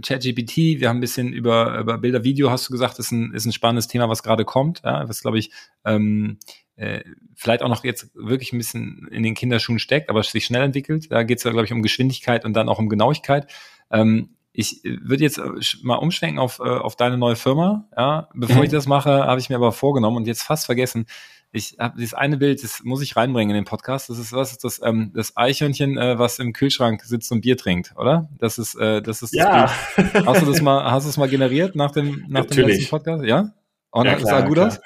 [0.06, 3.46] ChatGPT, wir haben ein bisschen über, über Bilder, Video, hast du gesagt, ist ein, ist
[3.46, 5.50] ein spannendes Thema, was gerade kommt, ja, was, glaube ich,
[5.86, 6.36] ähm,
[6.76, 7.00] äh,
[7.34, 11.10] vielleicht auch noch jetzt wirklich ein bisschen in den Kinderschuhen steckt, aber sich schnell entwickelt.
[11.10, 13.50] Da geht es ja, glaube ich, um Geschwindigkeit und dann auch um Genauigkeit.
[13.90, 15.51] Ähm, ich äh, würde jetzt äh,
[15.82, 17.88] mal umschwenken auf, äh, auf deine neue Firma.
[17.96, 18.64] Ja, bevor mhm.
[18.64, 21.07] ich das mache, habe ich mir aber vorgenommen und jetzt fast vergessen.
[21.53, 24.09] Ich habe dieses eine Bild, das muss ich reinbringen in den Podcast.
[24.09, 24.80] Das ist was das?
[24.84, 28.28] Ähm, das Eichhörnchen, äh, was im Kühlschrank sitzt und Bier trinkt, oder?
[28.38, 29.66] Das ist äh, das ist ja.
[29.96, 30.26] Das Bild.
[30.26, 33.24] Hast du das mal hast du das mal generiert nach dem nach dem letzten Podcast?
[33.24, 33.53] Ja.
[33.90, 34.68] Und ja, klar, sah gut klar.
[34.68, 34.80] aus.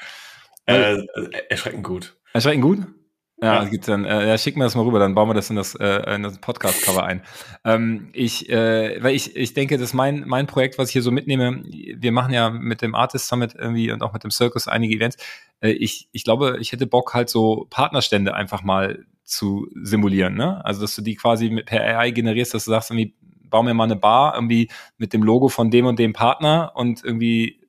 [0.66, 1.02] Äh,
[1.50, 2.16] erschreckend gut.
[2.32, 2.86] Erschreckend gut.
[3.44, 3.68] Ja, ja.
[3.68, 5.74] Gibt's dann, äh, ja, schick mir das mal rüber, dann bauen wir das in das,
[5.74, 7.22] äh, in das Podcast-Cover ein.
[7.64, 11.02] Ähm, ich, äh, weil ich, ich denke, das ist mein, mein Projekt, was ich hier
[11.02, 11.62] so mitnehme.
[11.62, 15.18] Wir machen ja mit dem Artist Summit irgendwie und auch mit dem Circus einige Events.
[15.60, 20.34] Äh, ich, ich glaube, ich hätte Bock, halt so Partnerstände einfach mal zu simulieren.
[20.34, 20.64] Ne?
[20.64, 23.14] Also, dass du die quasi mit, per AI generierst, dass du sagst, irgendwie,
[23.50, 27.04] bau mir mal eine Bar irgendwie mit dem Logo von dem und dem Partner und
[27.04, 27.60] irgendwie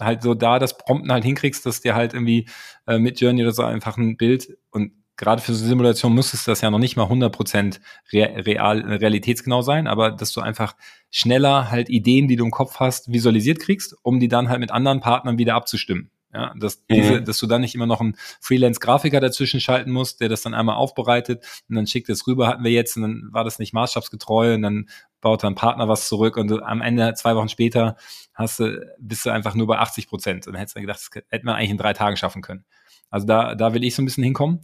[0.00, 2.48] halt so da das Prompten halt hinkriegst, dass dir halt irgendwie
[2.86, 6.62] äh, mit Journey oder so einfach ein Bild und gerade für so Simulation müsstest das
[6.62, 7.78] ja noch nicht mal 100%
[8.12, 10.74] real, realitätsgenau sein, aber dass du einfach
[11.10, 14.70] schneller halt Ideen, die du im Kopf hast, visualisiert kriegst, um die dann halt mit
[14.70, 16.10] anderen Partnern wieder abzustimmen.
[16.32, 16.94] Ja, dass, mhm.
[16.94, 20.54] diese, dass du dann nicht immer noch einen Freelance-Grafiker dazwischen schalten musst, der das dann
[20.54, 23.72] einmal aufbereitet und dann schickt es rüber, hatten wir jetzt und dann war das nicht
[23.72, 24.88] maßstabsgetreu und dann
[25.20, 27.96] baut dein Partner was zurück und du, am Ende, zwei Wochen später,
[28.32, 31.22] hast du, bist du einfach nur bei 80 Prozent und dann hättest du gedacht, das
[31.30, 32.64] hätte man eigentlich in drei Tagen schaffen können.
[33.10, 34.60] Also da, da will ich so ein bisschen hinkommen.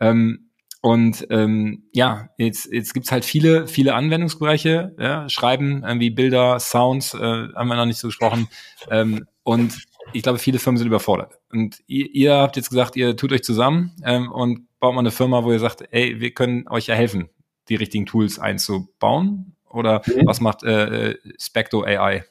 [0.00, 0.50] Ähm,
[0.82, 7.12] und ähm, ja, jetzt, jetzt gibt's halt viele, viele Anwendungsbereiche, ja, Schreiben, irgendwie Bilder, Sounds,
[7.12, 8.48] äh, haben wir noch nicht so gesprochen.
[8.90, 11.38] Ähm, und ich glaube, viele Firmen sind überfordert.
[11.52, 15.10] Und ihr, ihr habt jetzt gesagt, ihr tut euch zusammen ähm, und baut mal eine
[15.10, 17.28] Firma, wo ihr sagt, ey, wir können euch ja helfen,
[17.68, 19.56] die richtigen Tools einzubauen.
[19.68, 20.26] Oder mhm.
[20.26, 22.24] was macht äh, Specto AI?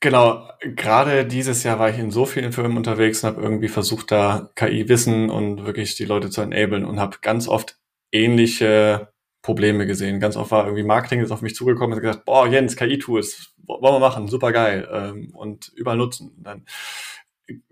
[0.00, 4.10] Genau, gerade dieses Jahr war ich in so vielen Firmen unterwegs und habe irgendwie versucht,
[4.10, 7.78] da KI-Wissen und wirklich die Leute zu enablen und habe ganz oft
[8.12, 9.08] ähnliche
[9.46, 10.18] Probleme gesehen.
[10.18, 13.94] Ganz oft war irgendwie Marketing ist auf mich zugekommen und gesagt, boah, Jens, KI-Tools, wollen
[13.94, 16.32] wir machen, super geil ähm, und überall nutzen.
[16.42, 16.64] dann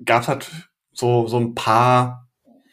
[0.05, 2.29] gab es halt so, so ein paar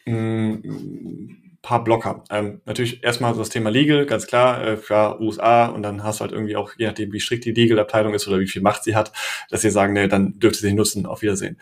[0.05, 2.23] mh, mm, paar Blocker.
[2.29, 6.21] Ähm, natürlich erstmal das Thema Legal, ganz klar, äh, für USA und dann hast du
[6.21, 8.95] halt irgendwie auch, je nachdem, wie strikt die Legal-Abteilung ist oder wie viel Macht sie
[8.95, 9.11] hat,
[9.49, 11.59] dass sie sagen, nee, dann dürft ihr sie nutzen, auf Wiedersehen.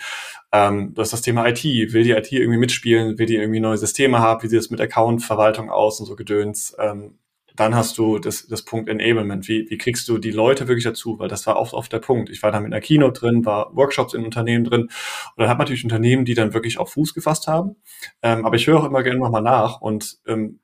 [0.51, 3.77] Ähm, du hast das Thema IT, will die IT irgendwie mitspielen, will die irgendwie neue
[3.77, 6.75] Systeme haben, wie sieht es mit Account-Verwaltung aus und so Gedöns.
[6.79, 7.17] Ähm,
[7.59, 9.47] dann hast du das, das Punkt Enablement.
[9.47, 11.19] Wie, wie kriegst du die Leute wirklich dazu?
[11.19, 12.29] Weil das war oft, oft der Punkt.
[12.29, 14.83] Ich war da mit einer Keynote drin, war Workshops in Unternehmen drin.
[14.83, 14.91] Und
[15.37, 17.75] dann hat man natürlich Unternehmen, die dann wirklich auf Fuß gefasst haben.
[18.21, 19.81] Ähm, aber ich höre auch immer gerne nochmal nach.
[19.81, 20.59] Und ähm,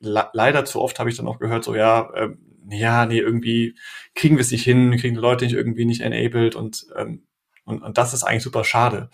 [0.00, 2.38] leider zu oft habe ich dann auch gehört, so ja, ähm,
[2.70, 3.76] ja, nee, irgendwie
[4.14, 7.24] kriegen wir es nicht hin, kriegen die Leute nicht irgendwie nicht enabled und, ähm,
[7.64, 9.10] und, und das ist eigentlich super schade.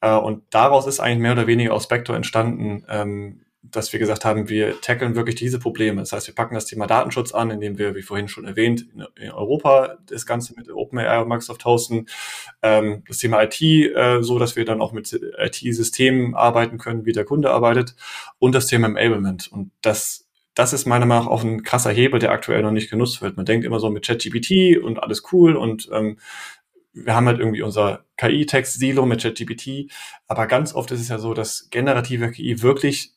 [0.00, 4.24] Äh, und daraus ist eigentlich mehr oder weniger aus Spectre entstanden, ähm, dass wir gesagt
[4.24, 6.00] haben, wir tackeln wirklich diese Probleme.
[6.00, 9.30] Das heißt, wir packen das Thema Datenschutz an, indem wir, wie vorhin schon erwähnt, in,
[9.30, 12.06] Europa das Ganze mit OpenAI und Microsoft hosten.
[12.62, 17.12] Ähm, das Thema IT, äh, so dass wir dann auch mit IT-Systemen arbeiten können, wie
[17.12, 17.94] der Kunde arbeitet.
[18.38, 19.48] Und das Thema Enablement.
[19.50, 22.90] Und das das ist meiner Meinung nach auch ein krasser Hebel, der aktuell noch nicht
[22.90, 23.36] genutzt wird.
[23.36, 26.18] Man denkt immer so mit ChatGPT und alles cool und ähm,
[26.92, 29.92] wir haben halt irgendwie unser KI-Text-Silo mit ChatGPT,
[30.26, 33.12] aber ganz oft ist es ja so, dass generative KI wirklich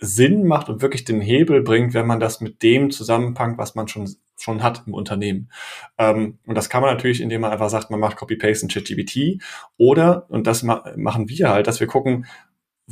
[0.00, 3.86] Sinn macht und wirklich den Hebel bringt, wenn man das mit dem zusammenpackt, was man
[3.86, 5.50] schon, schon hat im Unternehmen.
[5.98, 9.42] Ähm, und das kann man natürlich, indem man einfach sagt, man macht Copy-Paste in ChatGPT
[9.76, 12.26] oder, und das ma machen wir halt, dass wir gucken,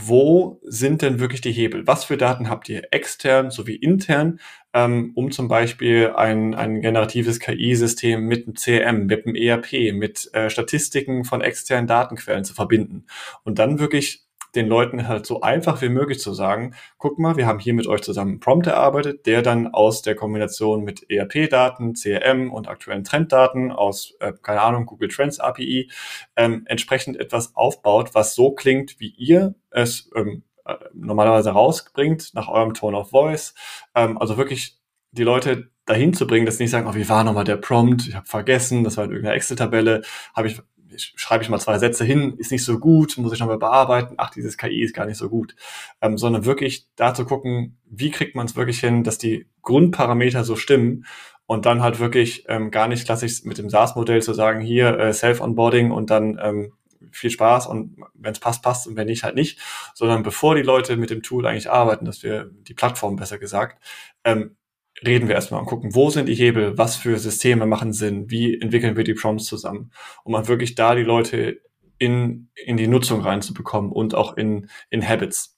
[0.01, 1.87] wo sind denn wirklich die Hebel?
[1.89, 4.39] Was für Daten habt ihr extern sowie intern,
[4.73, 10.33] ähm, um zum Beispiel ein, ein generatives KI-System mit einem CRM, mit einem ERP, mit
[10.35, 13.07] äh, Statistiken von externen Datenquellen zu verbinden?
[13.43, 17.47] Und dann wirklich den Leuten halt so einfach wie möglich zu sagen, guck mal, wir
[17.47, 21.95] haben hier mit euch zusammen einen Prompt erarbeitet, der dann aus der Kombination mit ERP-Daten,
[21.95, 25.91] CRM und aktuellen Trenddaten aus, äh, keine Ahnung, Google Trends API,
[26.37, 32.49] ähm, entsprechend etwas aufbaut, was so klingt, wie ihr es ähm, äh, normalerweise rausbringt, nach
[32.49, 33.55] eurem Tone of Voice.
[33.95, 34.79] Ähm, also wirklich
[35.13, 38.07] die Leute dahin zu bringen, dass sie nicht sagen, oh, wie war nochmal der Prompt?
[38.07, 40.03] Ich habe vergessen, das war in irgendeiner Excel-Tabelle,
[40.35, 40.61] habe ich
[40.99, 44.31] schreibe ich mal zwei Sätze hin, ist nicht so gut, muss ich nochmal bearbeiten, ach,
[44.31, 45.55] dieses KI ist gar nicht so gut,
[46.01, 50.45] ähm, sondern wirklich da zu gucken, wie kriegt man es wirklich hin, dass die Grundparameter
[50.45, 51.05] so stimmen
[51.47, 55.13] und dann halt wirklich ähm, gar nicht klassisch mit dem SaaS-Modell zu sagen, hier äh,
[55.13, 56.73] Self-Onboarding und dann ähm,
[57.11, 59.59] viel Spaß und wenn es passt, passt und wenn nicht, halt nicht,
[59.95, 63.83] sondern bevor die Leute mit dem Tool eigentlich arbeiten, dass wir die Plattform besser gesagt,
[64.25, 64.58] ähm,
[65.05, 68.61] reden wir erstmal und gucken, wo sind die Hebel, was für Systeme machen Sinn, wie
[68.61, 69.93] entwickeln wir die Prompts zusammen,
[70.25, 71.61] um mal wirklich da die Leute
[71.99, 75.58] in, in die Nutzung reinzubekommen und auch in, in Habits.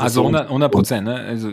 [0.00, 1.06] Also 100 Prozent.
[1.06, 1.14] Ne?
[1.14, 1.52] Also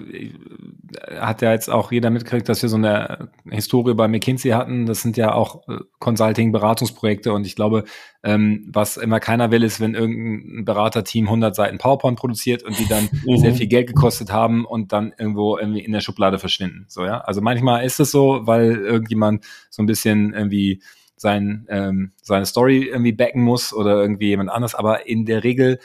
[1.19, 4.87] hat ja jetzt auch jeder mitgekriegt, dass wir so eine Historie bei McKinsey hatten.
[4.87, 7.83] Das sind ja auch äh, Consulting-Beratungsprojekte und ich glaube,
[8.23, 12.87] ähm, was immer keiner will, ist, wenn irgendein Beraterteam 100 Seiten PowerPoint produziert und die
[12.87, 13.37] dann mhm.
[13.37, 16.85] sehr viel Geld gekostet haben und dann irgendwo irgendwie in der Schublade verschwinden.
[16.87, 17.19] So ja.
[17.19, 20.81] Also manchmal ist es so, weil irgendjemand so ein bisschen irgendwie
[21.15, 24.73] sein, ähm, seine Story irgendwie backen muss oder irgendwie jemand anders.
[24.73, 25.79] Aber in der Regel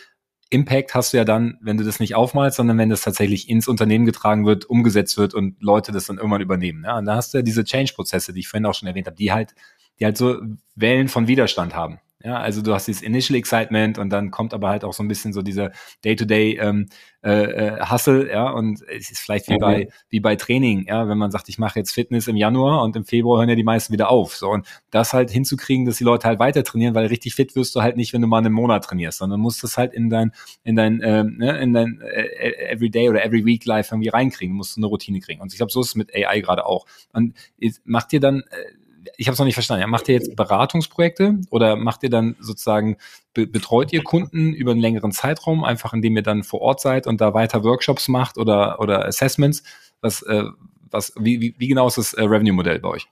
[0.55, 3.67] Impact hast du ja dann, wenn du das nicht aufmalst, sondern wenn das tatsächlich ins
[3.67, 6.85] Unternehmen getragen wird, umgesetzt wird und Leute das dann irgendwann übernehmen.
[6.85, 6.97] Ja?
[6.99, 9.33] Und da hast du ja diese Change-Prozesse, die ich vorhin auch schon erwähnt habe, die
[9.33, 9.55] halt,
[9.99, 10.41] die halt so
[10.77, 11.99] Wellen von Widerstand haben.
[12.25, 15.09] Ja, also du hast dieses Initial Excitement und dann kommt aber halt auch so ein
[15.09, 15.73] bisschen so dieser
[16.07, 16.87] Day-to-Day ähm,
[17.23, 19.59] äh, äh, Hustle, ja, und es ist vielleicht wie mhm.
[19.59, 22.97] bei wie bei Training, ja, wenn man sagt, ich mache jetzt Fitness im Januar und
[22.97, 26.05] im Februar hören ja die meisten wieder auf, so und das halt hinzukriegen, dass die
[26.05, 28.55] Leute halt weiter trainieren, weil richtig fit wirst du halt nicht, wenn du mal einen
[28.55, 32.73] Monat trainierst, sondern musst das halt in dein in dein äh, ne, in dein äh,
[32.73, 35.73] Everyday oder Every Week Life irgendwie reinkriegen, musst du eine Routine kriegen und ich glaube,
[35.73, 36.87] so ist es mit AI gerade auch.
[37.13, 37.35] Und
[37.85, 38.84] macht dir dann äh,
[39.17, 39.83] ich habe es noch nicht verstanden.
[39.83, 42.97] Ja, macht ihr jetzt Beratungsprojekte oder macht ihr dann sozusagen,
[43.33, 47.07] be betreut ihr Kunden über einen längeren Zeitraum, einfach indem ihr dann vor Ort seid
[47.07, 49.63] und da weiter Workshops macht oder, oder Assessments?
[50.01, 50.45] Was, äh,
[50.91, 53.09] was, wie, wie, wie genau ist das äh, Revenue-Modell bei euch?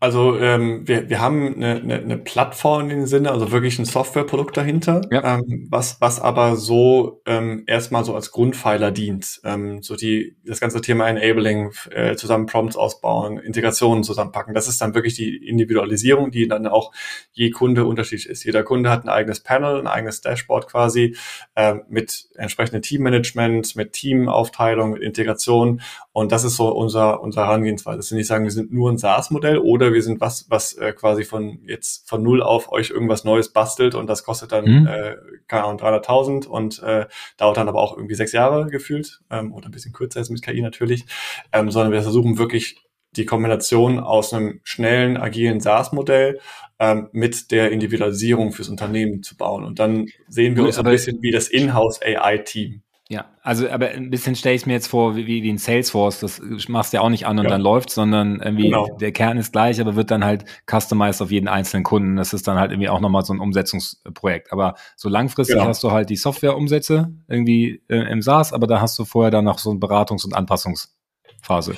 [0.00, 3.84] Also ähm, wir, wir haben eine, eine, eine Plattform in dem Sinne, also wirklich ein
[3.84, 5.36] Softwareprodukt dahinter, ja.
[5.36, 9.42] ähm, was, was aber so ähm, erstmal so als Grundpfeiler dient.
[9.44, 14.54] Ähm, so die das ganze Thema Enabling, äh, zusammen Prompts ausbauen, Integrationen zusammenpacken.
[14.54, 16.92] Das ist dann wirklich die Individualisierung, die dann auch
[17.32, 18.42] je Kunde unterschiedlich ist.
[18.44, 21.14] Jeder Kunde hat ein eigenes Panel, ein eigenes Dashboard quasi
[21.56, 25.82] äh, mit entsprechendem Teammanagement, mit Teamaufteilung, mit Integration.
[26.12, 27.98] Und das ist so unser, unser Herangehensweise.
[27.98, 30.92] Das ist nicht sagen, wir sind nur ein SaaS-Modell oder wir sind was, was äh,
[30.92, 34.86] quasi von jetzt von null auf euch irgendwas Neues bastelt und das kostet dann, mhm.
[34.86, 35.16] äh,
[35.46, 39.68] keine Ahnung, 300.000 und äh, dauert dann aber auch irgendwie sechs Jahre gefühlt ähm, oder
[39.68, 41.04] ein bisschen kürzer jetzt mit KI natürlich,
[41.52, 42.80] ähm, sondern wir versuchen wirklich
[43.16, 46.38] die Kombination aus einem schnellen, agilen SaaS-Modell
[46.78, 49.64] ähm, mit der Individualisierung fürs Unternehmen zu bauen.
[49.64, 52.82] Und dann sehen wir uns ein bisschen wie das Inhouse AI-Team.
[53.10, 56.40] Ja, also aber ein bisschen stelle ich mir jetzt vor, wie, wie in Salesforce, das
[56.68, 57.50] machst du ja auch nicht an und ja.
[57.50, 58.86] dann läuft, sondern irgendwie genau.
[59.00, 62.14] der Kern ist gleich, aber wird dann halt customized auf jeden einzelnen Kunden.
[62.14, 64.52] Das ist dann halt irgendwie auch nochmal so ein Umsetzungsprojekt.
[64.52, 65.66] Aber so langfristig genau.
[65.66, 69.44] hast du halt die Softwareumsätze irgendwie äh, im SaaS, aber da hast du vorher dann
[69.44, 71.74] noch so eine Beratungs- und Anpassungsphase.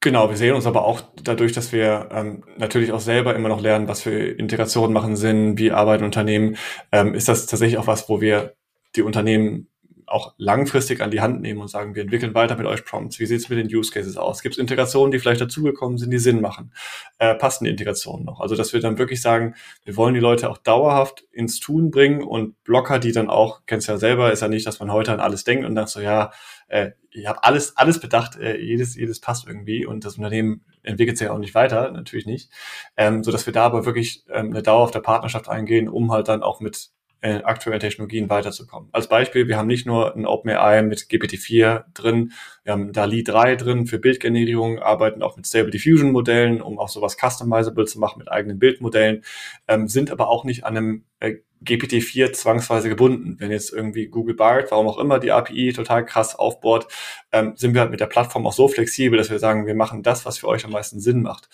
[0.00, 3.62] Genau, wir sehen uns aber auch dadurch, dass wir ähm, natürlich auch selber immer noch
[3.62, 6.58] lernen, was für Integrationen machen Sinn, wie arbeiten Unternehmen,
[6.92, 8.56] ähm, ist das tatsächlich auch was, wo wir
[8.94, 9.68] die Unternehmen
[10.06, 13.18] auch langfristig an die Hand nehmen und sagen, wir entwickeln weiter mit euch Prompts.
[13.18, 14.42] Wie sieht es mit den Use Cases aus?
[14.42, 16.72] Gibt es Integrationen, die vielleicht dazugekommen sind, die Sinn machen?
[17.18, 18.40] Äh, passen die Integrationen noch?
[18.40, 19.54] Also, dass wir dann wirklich sagen,
[19.84, 23.88] wir wollen die Leute auch dauerhaft ins Tun bringen und Blocker, die dann auch, kennst
[23.88, 26.30] ja selber, ist ja nicht, dass man heute an alles denkt und dann so, ja,
[26.68, 31.18] äh, ich habe alles, alles bedacht, äh, jedes, jedes passt irgendwie und das Unternehmen entwickelt
[31.18, 32.50] sich ja auch nicht weiter, natürlich nicht.
[32.96, 36.42] Ähm, so dass wir da aber wirklich ähm, eine dauerhafte Partnerschaft eingehen, um halt dann
[36.42, 36.90] auch mit
[37.20, 38.88] äh, aktuellen Technologien weiterzukommen.
[38.92, 43.56] Als Beispiel, wir haben nicht nur ein OpenAI mit GPT-4 drin, wir haben DALI 3
[43.56, 48.18] drin für Bildgenerierung, arbeiten auch mit Stable Diffusion Modellen, um auch sowas customizable zu machen
[48.18, 49.22] mit eigenen Bildmodellen,
[49.66, 53.36] ähm, sind aber auch nicht an einem äh, GPT-4 zwangsweise gebunden.
[53.38, 56.86] Wenn jetzt irgendwie Google Bard, warum auch immer, die API total krass aufbaut,
[57.32, 60.02] ähm, sind wir halt mit der Plattform auch so flexibel, dass wir sagen, wir machen
[60.02, 61.48] das, was für euch am meisten Sinn macht.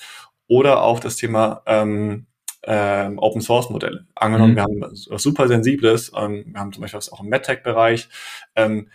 [0.48, 2.26] Oder auch das Thema ähm,
[2.64, 4.06] ähm, Open Source Modelle.
[4.14, 4.56] Angenommen, mhm.
[4.56, 8.08] wir haben was super Sensibles, ähm, wir haben zum Beispiel was auch im MedTech-Bereich,
[8.56, 8.88] ähm,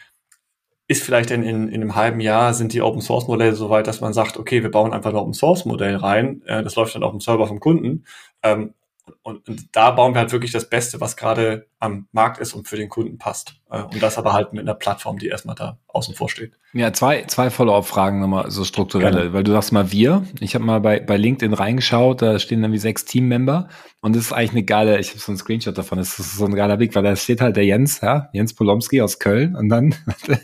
[0.89, 3.87] ist vielleicht in, in, in einem halben Jahr sind die Open Source Modelle so weit,
[3.87, 6.95] dass man sagt, okay, wir bauen einfach ein Open Source Modell rein, äh, das läuft
[6.95, 8.05] dann auf dem Server vom Kunden
[8.43, 8.73] ähm,
[9.21, 12.67] und, und da bauen wir halt wirklich das Beste, was gerade am Markt ist und
[12.67, 13.55] für den Kunden passt.
[13.69, 16.53] Äh, und das aber halt mit einer Plattform, die erstmal da außen vor steht.
[16.73, 19.33] Ja, zwei, zwei Follow-up-Fragen nochmal, so strukturelle, Gerne.
[19.33, 20.25] weil du sagst mal wir.
[20.39, 23.67] Ich habe mal bei, bei LinkedIn reingeschaut, da stehen dann wie sechs Team-Member
[24.01, 26.45] und das ist eigentlich eine geile, ich habe so einen Screenshot davon, das ist so
[26.45, 29.69] ein geiler Blick, weil da steht halt der Jens, ja, Jens Polomski aus Köln und
[29.69, 29.95] dann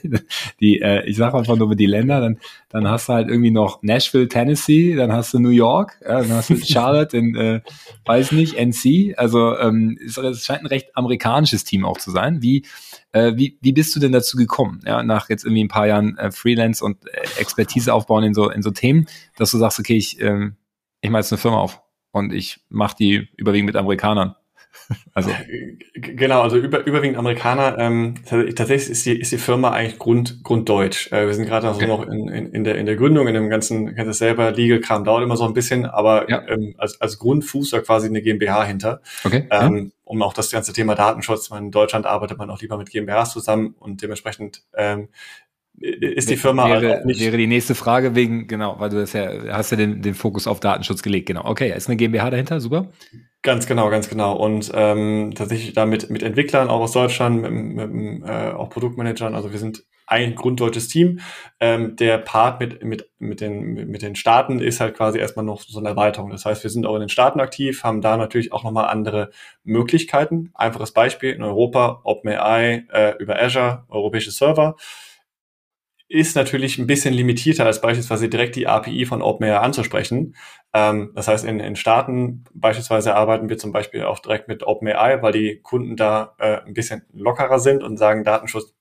[0.60, 3.52] die, äh, ich sage einfach nur über die Länder, dann, dann hast du halt irgendwie
[3.52, 7.62] noch Nashville, Tennessee, dann hast du New York, ja, dann hast du Charlotte in, äh,
[8.06, 11.22] weiß nicht, NC, also ähm, es, es scheint ein recht amerikanisches
[11.63, 12.41] Team auch zu sein.
[12.41, 12.65] Wie,
[13.11, 16.17] äh, wie, wie bist du denn dazu gekommen, ja, nach jetzt irgendwie ein paar Jahren
[16.17, 19.07] äh, Freelance und äh, Expertise aufbauen in so, in so Themen,
[19.38, 20.55] dass du sagst, okay, ich, ähm,
[21.01, 24.36] ich mache jetzt eine Firma auf und ich mache die überwiegend mit Amerikanern?
[25.13, 25.30] Also
[25.93, 27.78] genau, also über, überwiegend Amerikaner.
[27.78, 31.11] Ähm, tatsächlich ist die, ist die Firma eigentlich grund, grunddeutsch.
[31.11, 31.88] Äh, wir sind gerade also okay.
[31.88, 35.03] noch in, in, in, der, in der Gründung, in dem ganzen, kennt das selber, Legal-Kram
[35.03, 36.41] dauert immer so ein bisschen, aber ja.
[36.47, 39.01] ähm, als, als Grundfuß da quasi eine GmbH hinter.
[39.24, 39.47] Okay.
[39.51, 39.91] Ähm, ja.
[40.05, 43.76] Um auch das ganze Thema Datenschutz, in Deutschland arbeitet man auch lieber mit GmbHs zusammen
[43.80, 45.09] und dementsprechend ähm,
[45.84, 47.20] ist die Firma wäre, halt nicht.
[47.20, 50.48] Wäre die nächste Frage wegen, genau, weil du das ja, hast ja den, den Fokus
[50.48, 51.46] auf Datenschutz gelegt, genau.
[51.46, 52.90] Okay, ist eine GmbH dahinter, super.
[53.42, 54.38] Ganz genau, ganz genau.
[54.38, 59.36] Und ähm, tatsächlich da mit, mit Entwicklern auch aus Deutschland, mit, mit äh, auch Produktmanagern.
[59.36, 61.20] Also wir sind ein grunddeutsches Team.
[61.60, 65.62] Ähm, der Part mit, mit, mit, den, mit den Staaten ist halt quasi erstmal noch
[65.62, 66.30] so eine Erweiterung.
[66.30, 69.32] Das heißt, wir sind auch in den Staaten aktiv, haben da natürlich auch nochmal andere
[69.66, 70.52] Möglichkeiten.
[70.54, 74.78] Einfaches Beispiel in Europa, OpenAI äh, über Azure, europäische Server
[76.14, 80.36] ist natürlich ein bisschen limitierter als beispielsweise direkt die API von OpenAI anzusprechen.
[80.72, 85.24] Ähm, das heißt, in, in Staaten beispielsweise arbeiten wir zum Beispiel auch direkt mit OpenAI,
[85.24, 88.76] weil die Kunden da äh, ein bisschen lockerer sind und sagen, Datenschutz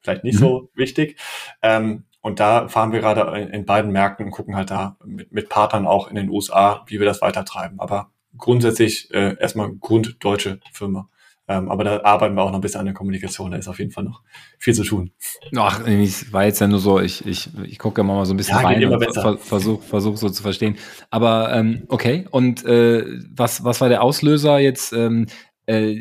[0.00, 0.44] vielleicht nicht mhm.
[0.44, 1.16] so wichtig.
[1.62, 5.30] Ähm, und da fahren wir gerade in, in, beiden Märkten und gucken halt da mit,
[5.30, 7.78] mit Partnern auch in den USA, wie wir das weitertreiben.
[7.78, 11.08] Aber grundsätzlich äh, erstmal grunddeutsche Firma.
[11.48, 13.50] Ähm, aber da arbeiten wir auch noch ein bisschen an der Kommunikation.
[13.50, 14.22] Da ist auf jeden Fall noch
[14.58, 15.12] viel zu tun.
[15.56, 18.58] Ach, ich war jetzt ja nur so, ich, ich, ich gucke mal so ein bisschen
[18.58, 20.76] ja, rein und ver versuche versuch so zu verstehen.
[21.10, 24.92] Aber ähm, okay, und äh, was, was war der Auslöser jetzt?
[24.92, 25.26] Ähm,
[25.64, 25.96] äh,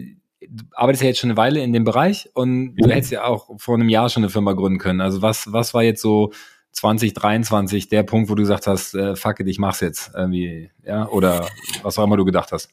[0.49, 3.49] du arbeitest ja jetzt schon eine Weile in dem Bereich und du hättest ja auch
[3.57, 5.01] vor einem Jahr schon eine Firma gründen können.
[5.01, 6.31] Also was, was war jetzt so
[6.73, 11.07] 2023 der Punkt, wo du gesagt hast, äh, fuck it, ich mach's jetzt irgendwie, ja,
[11.07, 11.47] oder
[11.81, 12.69] was auch immer du gedacht hast?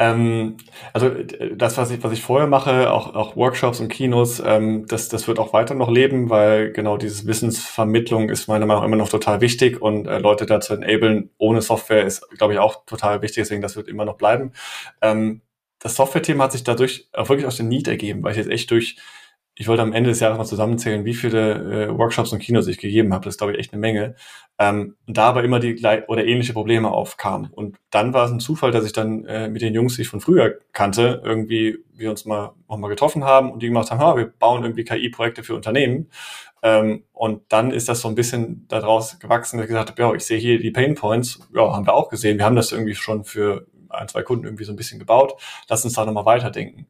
[0.00, 0.56] Ähm,
[0.92, 1.10] also
[1.54, 5.26] das, was ich, was ich vorher mache, auch, auch Workshops und Kinos, ähm, das, das
[5.26, 9.08] wird auch weiter noch leben, weil genau dieses Wissensvermittlung ist meiner Meinung nach immer noch
[9.08, 13.42] total wichtig und äh, Leute dazu enablen ohne Software ist, glaube ich, auch total wichtig,
[13.42, 14.52] deswegen das wird immer noch bleiben.
[15.02, 15.42] Ähm,
[15.80, 18.70] das Software-Thema hat sich dadurch auch wirklich aus dem Need ergeben, weil ich jetzt echt
[18.70, 18.96] durch
[19.60, 22.78] ich wollte am Ende des Jahres mal zusammenzählen, wie viele äh, Workshops und Kinos ich
[22.78, 23.24] gegeben habe.
[23.24, 24.14] Das ist, glaube ich, echt eine Menge.
[24.60, 27.50] Ähm, da aber immer die oder ähnliche Probleme aufkamen.
[27.52, 30.08] Und dann war es ein Zufall, dass ich dann äh, mit den Jungs, die ich
[30.08, 34.16] von früher kannte, irgendwie wir uns mal nochmal getroffen haben und die gemacht haben, ha,
[34.16, 36.10] wir bauen irgendwie KI-Projekte für Unternehmen.
[36.62, 40.12] Ähm, und dann ist das so ein bisschen daraus gewachsen, dass ich gesagt habe, ja,
[40.12, 42.38] ich sehe hier die Pain Points, ja, haben wir auch gesehen.
[42.38, 45.34] Wir haben das irgendwie schon für ein, zwei Kunden irgendwie so ein bisschen gebaut.
[45.68, 46.88] Lass uns da nochmal weiterdenken.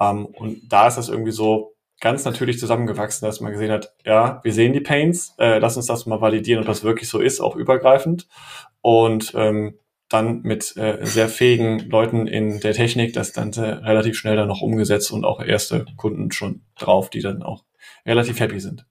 [0.00, 1.73] Ähm, und da ist das irgendwie so,
[2.04, 5.86] ganz natürlich zusammengewachsen, dass man gesehen hat, ja, wir sehen die Pains, äh, lass uns
[5.86, 8.28] das mal validieren, ob das wirklich so ist, auch übergreifend.
[8.82, 9.78] Und ähm,
[10.10, 14.60] dann mit äh, sehr fähigen Leuten in der Technik das dann relativ schnell dann noch
[14.60, 17.64] umgesetzt und auch erste Kunden schon drauf, die dann auch
[18.04, 18.84] relativ happy sind.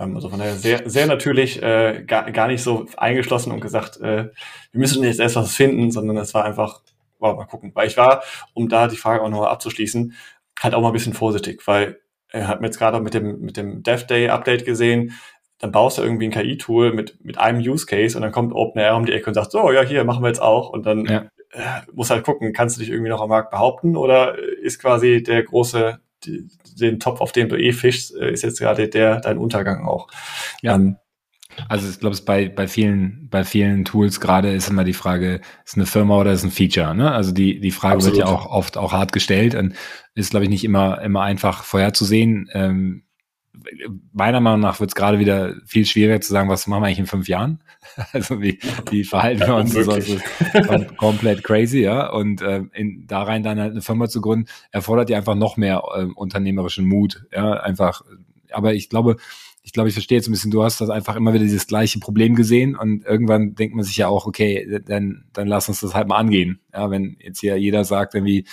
[0.00, 3.98] Ähm, also von daher sehr, sehr natürlich äh, gar, gar nicht so eingeschlossen und gesagt,
[3.98, 4.30] äh,
[4.72, 6.80] wir müssen jetzt erst was finden, sondern es war einfach,
[7.18, 7.72] wow, mal gucken.
[7.74, 8.22] Weil ich war,
[8.54, 10.14] um da die Frage auch nochmal abzuschließen,
[10.62, 12.00] halt auch mal ein bisschen vorsichtig, weil
[12.32, 15.14] hat mir jetzt gerade mit dem, mit dem Dev Day Update gesehen,
[15.58, 18.94] dann baust du irgendwie ein KI-Tool mit, mit einem Use Case und dann kommt OpenAI
[18.94, 20.70] um die Ecke und sagt, so, ja, hier machen wir jetzt auch.
[20.70, 21.26] Und dann ja.
[21.50, 25.22] äh, muss halt gucken, kannst du dich irgendwie noch am Markt behaupten oder ist quasi
[25.22, 26.48] der große, die,
[26.78, 30.08] den Topf, auf dem du eh fischst, äh, ist jetzt gerade der dein Untergang auch.
[30.62, 30.76] Ja.
[30.76, 30.96] Ähm,
[31.68, 35.40] also ich glaube, es bei, bei vielen, bei vielen Tools gerade ist immer die Frage,
[35.64, 37.10] ist eine Firma oder ist ein Feature, ne?
[37.12, 38.18] Also die, die Frage Absolut.
[38.18, 39.74] wird ja auch oft auch hart gestellt und
[40.14, 42.48] ist, glaube ich, nicht immer, immer einfach vorherzusehen.
[42.52, 43.04] Ähm,
[44.12, 46.98] meiner Meinung nach wird es gerade wieder viel schwieriger zu sagen, was machen wir eigentlich
[47.00, 47.62] in fünf Jahren?
[48.12, 48.58] Also wie,
[48.90, 49.74] wie verhalten wir uns?
[49.74, 50.22] Ja, das ist
[50.66, 52.10] kom komplett crazy, ja.
[52.10, 55.56] Und äh, in, da rein dann halt eine Firma zu gründen, erfordert ja einfach noch
[55.56, 58.02] mehr äh, unternehmerischen Mut, ja, einfach.
[58.52, 59.16] Aber ich glaube,
[59.68, 61.98] ich glaube, ich verstehe jetzt ein bisschen, du hast das einfach immer wieder dieses gleiche
[61.98, 65.92] Problem gesehen und irgendwann denkt man sich ja auch, okay, dann, dann lass uns das
[65.92, 66.58] halt mal angehen.
[66.72, 68.46] Ja, wenn jetzt hier jeder sagt irgendwie,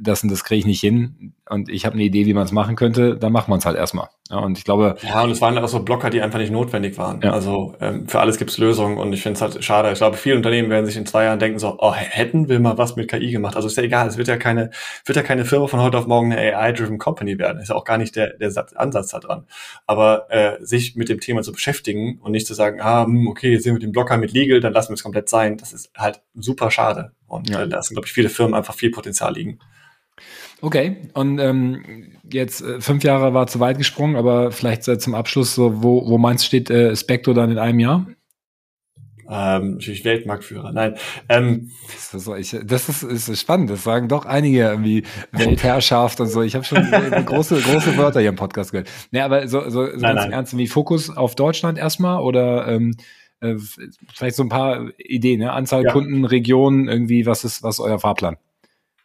[0.00, 2.52] das und das kriege ich nicht hin und ich habe eine Idee, wie man es
[2.52, 4.08] machen könnte, dann machen wir es halt erstmal.
[4.30, 4.96] Ja, und ich glaube.
[5.02, 7.20] Ja, und es waren auch so Blocker, die einfach nicht notwendig waren.
[7.22, 7.32] Ja.
[7.32, 9.90] Also ähm, für alles gibt es Lösungen und ich finde es halt schade.
[9.90, 12.78] Ich glaube, viele Unternehmen werden sich in zwei Jahren denken so, oh, hätten wir mal
[12.78, 13.56] was mit KI gemacht.
[13.56, 14.70] Also ist ja egal, es wird ja keine,
[15.04, 17.60] wird ja keine Firma von heute auf morgen eine AI-driven Company werden.
[17.60, 19.46] Ist ja auch gar nicht der, der Ansatz da dran.
[19.86, 23.50] Aber äh, sich mit dem Thema zu beschäftigen und nicht zu sagen, ah, hm, okay,
[23.50, 25.72] jetzt sind wir mit dem Blocker mit Legal, dann lassen wir es komplett sein, das
[25.72, 27.12] ist halt super schade.
[27.30, 27.62] Und ja.
[27.62, 29.60] äh, da sind, glaube ich, viele Firmen einfach viel Potenzial liegen.
[30.60, 35.14] Okay, und ähm, jetzt äh, fünf Jahre war zu weit gesprungen, aber vielleicht äh, zum
[35.14, 38.06] Abschluss, so, wo, wo meinst du, steht äh, Specto dann in einem Jahr?
[39.32, 40.72] Ähm, natürlich Weltmarktführer.
[40.72, 40.96] Nein.
[41.28, 41.70] Ähm,
[42.12, 43.70] das, ist, ich, das ist, ist spannend.
[43.70, 46.42] Das sagen doch einige irgendwie Weltherrschaft und so.
[46.42, 46.90] Ich habe schon
[47.26, 48.90] große, große Wörter hier im Podcast gehört.
[49.12, 50.32] Nee, aber so, so, so nein, ganz nein.
[50.32, 52.96] ernst, wie Fokus auf Deutschland erstmal oder ähm,
[53.40, 53.56] äh,
[54.14, 55.52] vielleicht so ein paar Ideen, ne?
[55.52, 55.92] Anzahl ja.
[55.92, 58.36] Kunden, Regionen, irgendwie, was ist, was ist euer Fahrplan?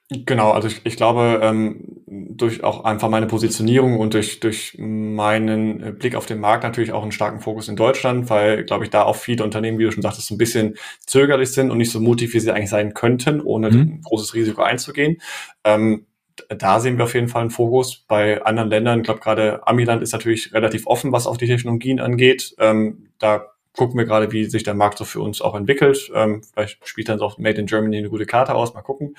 [0.10, 5.82] Genau, also ich, ich glaube, ähm, durch auch einfach meine Positionierung und durch, durch meinen
[5.82, 8.92] äh, Blick auf den Markt natürlich auch einen starken Fokus in Deutschland, weil, glaube ich,
[8.92, 10.76] da auch viele Unternehmen, wie du schon sagtest, so ein bisschen
[11.08, 13.80] zögerlich sind und nicht so mutig, wie sie eigentlich sein könnten, ohne mhm.
[13.80, 15.18] ein großes Risiko einzugehen.
[15.64, 16.06] Ähm,
[16.50, 18.06] da sehen wir auf jeden Fall einen Fokus.
[18.08, 22.00] Bei anderen Ländern, ich glaube gerade Amiland ist natürlich relativ offen, was auch die Technologien
[22.00, 22.54] angeht.
[22.60, 26.12] Ähm, da gucken wir gerade, wie sich der Markt so für uns auch entwickelt.
[26.14, 29.16] Ähm, vielleicht spielt dann auch Made in Germany eine gute Karte aus, mal gucken.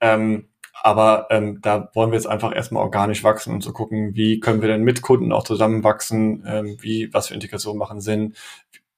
[0.00, 0.48] Ähm,
[0.82, 4.62] aber ähm, da wollen wir jetzt einfach erstmal organisch wachsen und so gucken, wie können
[4.62, 8.34] wir denn mit Kunden auch zusammenwachsen, ähm, wie, was für Integrationen machen Sinn.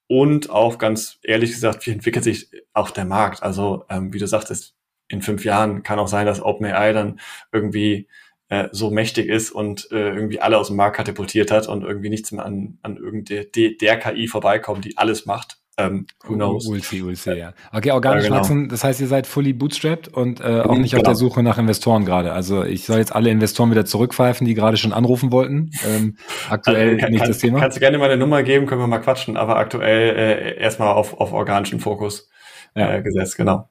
[0.06, 3.42] Und auch ganz ehrlich gesagt, wie entwickelt sich auch der Markt?
[3.42, 4.76] Also, ähm, wie du sagtest,
[5.08, 8.08] in fünf Jahren kann auch sein, dass OpenAI dann irgendwie
[8.52, 12.10] äh, so mächtig ist und äh, irgendwie alle aus dem Markt katapultiert hat und irgendwie
[12.10, 15.56] nichts mehr an, an irgendeiner der, der KI vorbeikommt, die alles macht.
[15.78, 16.64] Ähm, who knows?
[16.64, 17.54] See, we'll see, ja.
[17.72, 18.36] Okay, organisch genau.
[18.36, 21.00] wachsen, das heißt, ihr seid fully bootstrapped und äh, auch nicht genau.
[21.00, 22.34] auf der Suche nach Investoren gerade.
[22.34, 25.70] Also ich soll jetzt alle Investoren wieder zurückpfeifen, die gerade schon anrufen wollten.
[25.88, 26.18] Ähm,
[26.50, 27.58] aktuell also, kann, nicht kann, das Thema.
[27.58, 30.88] Kannst du gerne mal eine Nummer geben, können wir mal quatschen, aber aktuell äh, erstmal
[30.88, 32.28] auf, auf organischen Fokus
[32.74, 32.96] ja.
[32.96, 33.70] äh, gesetzt, genau.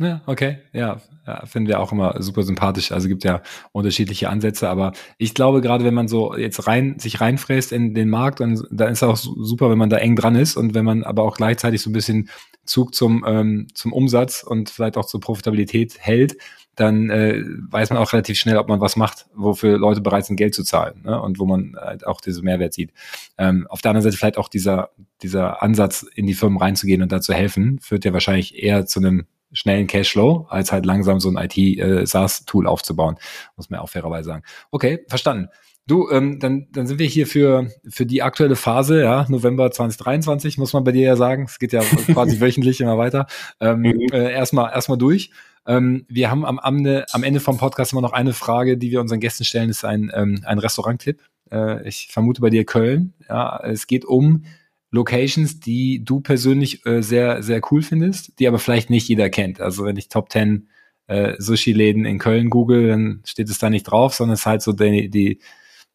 [0.00, 0.58] Ja, okay.
[0.72, 2.92] Ja, ja, finden wir auch immer super sympathisch.
[2.92, 3.42] Also gibt ja
[3.72, 8.08] unterschiedliche Ansätze, aber ich glaube, gerade wenn man so jetzt rein, sich reinfräst in den
[8.08, 10.84] Markt, dann, dann ist es auch super, wenn man da eng dran ist und wenn
[10.84, 12.28] man aber auch gleichzeitig so ein bisschen
[12.64, 16.36] Zug zum, ähm, zum Umsatz und vielleicht auch zur Profitabilität hält,
[16.76, 20.36] dann äh, weiß man auch relativ schnell, ob man was macht, wofür Leute bereit sind,
[20.36, 21.20] Geld zu zahlen ne?
[21.20, 22.92] und wo man halt auch diese Mehrwert sieht.
[23.36, 24.90] Ähm, auf der anderen Seite vielleicht auch dieser,
[25.22, 29.00] dieser Ansatz, in die Firmen reinzugehen und da zu helfen, führt ja wahrscheinlich eher zu
[29.00, 33.16] einem schnellen Cashflow, als halt langsam so ein IT-SaaS-Tool äh, aufzubauen,
[33.56, 34.42] muss man auch fairerweise sagen.
[34.70, 35.48] Okay, verstanden.
[35.86, 40.58] Du, ähm, dann, dann sind wir hier für, für die aktuelle Phase, ja, November 2023,
[40.58, 41.44] muss man bei dir ja sagen.
[41.48, 41.80] Es geht ja
[42.12, 43.26] quasi wöchentlich immer weiter.
[43.58, 44.08] Ähm, mhm.
[44.12, 45.30] äh, erstmal, erstmal durch.
[45.66, 49.00] Ähm, wir haben am, Ende, am Ende vom Podcast immer noch eine Frage, die wir
[49.00, 51.22] unseren Gästen stellen, ist ein, ähm, ein Restaurant-Tipp.
[51.50, 53.14] Äh, ich vermute bei dir Köln.
[53.26, 54.44] Ja, es geht um
[54.90, 59.60] Locations, die du persönlich äh, sehr, sehr cool findest, die aber vielleicht nicht jeder kennt.
[59.60, 60.68] Also wenn ich Top 10
[61.08, 64.62] äh, Sushi-Läden in Köln google, dann steht es da nicht drauf, sondern es ist halt
[64.62, 65.40] so die, die,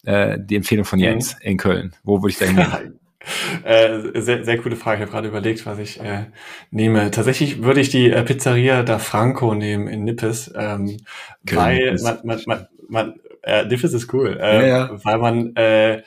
[0.03, 1.39] äh, die Empfehlung von Jens mhm.
[1.41, 1.95] in Köln.
[2.03, 2.99] Wo würde ich da hingehen?
[3.63, 4.97] Äh, sehr, sehr coole Frage.
[4.97, 6.25] Ich habe gerade überlegt, was ich äh,
[6.71, 7.09] nehme.
[7.09, 10.97] Tatsächlich würde ich die äh, Pizzeria da Franco nehmen in Nippes, ähm,
[11.49, 13.13] weil man, man, man, man
[13.43, 15.05] äh, Nippes ist cool, äh, ja, ja.
[15.05, 16.03] weil man äh,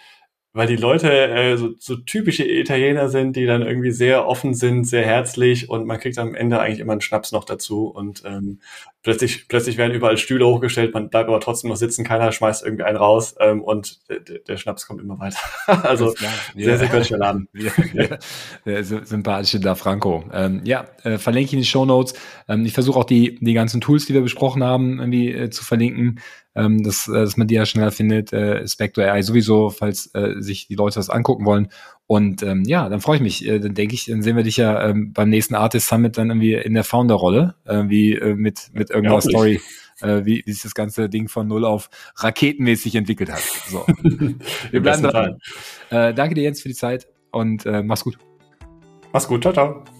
[0.56, 4.84] weil die Leute äh, so, so typische Italiener sind, die dann irgendwie sehr offen sind,
[4.84, 8.60] sehr herzlich und man kriegt am Ende eigentlich immer einen Schnaps noch dazu und ähm,
[9.06, 12.82] plötzlich, plötzlich werden überall Stühle hochgestellt, man bleibt aber trotzdem noch sitzen, keiner schmeißt irgendwie
[12.82, 14.00] einen raus ähm, und
[14.48, 15.38] der, Schnaps kommt immer weiter.
[15.84, 16.12] also
[16.56, 17.48] sehr, sehr göttlicher Laden.
[17.94, 18.18] Ja,
[18.64, 18.82] ja.
[18.82, 20.24] Sympathische Da Franco.
[20.32, 22.14] Ähm, ja, äh, verlinke ich in die Show Notes.
[22.48, 25.64] Ähm, ich versuche auch die, die ganzen Tools, die wir besprochen haben, irgendwie äh, zu
[25.64, 26.20] verlinken
[26.56, 28.32] ähm, dass, äh, dass man die ja schneller findet.
[28.32, 31.68] Äh, Spectre AI sowieso, falls äh, sich die Leute das angucken wollen.
[32.06, 33.46] Und ähm, ja, dann freue ich mich.
[33.46, 36.30] Äh, dann denke ich, dann sehen wir dich ja ähm, beim nächsten Artist Summit dann
[36.30, 39.60] irgendwie in der Founder-Rolle, äh, wie äh, mit, mit irgendeiner ja, Story,
[40.00, 43.42] äh, wie, wie sich das ganze Ding von null auf raketenmäßig entwickelt hat.
[43.68, 43.84] So.
[44.70, 45.38] wir bleiben dran.
[45.90, 48.18] Äh, danke dir, Jens, für die Zeit und äh, mach's gut.
[49.12, 49.95] Mach's gut, ciao, ciao.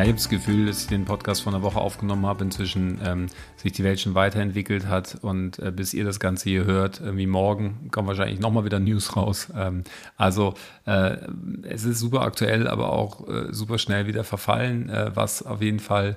[0.00, 2.98] Ja, ich habe das Gefühl, dass ich den Podcast vor einer Woche aufgenommen habe, inzwischen
[3.04, 3.26] ähm,
[3.58, 7.26] sich die Welt schon weiterentwickelt hat und äh, bis ihr das Ganze hier hört, irgendwie
[7.26, 9.48] morgen kommen wahrscheinlich nochmal wieder News raus.
[9.54, 9.84] Ähm,
[10.16, 10.54] also
[10.86, 11.18] äh,
[11.64, 15.80] es ist super aktuell, aber auch äh, super schnell wieder verfallen, äh, was auf jeden
[15.80, 16.16] Fall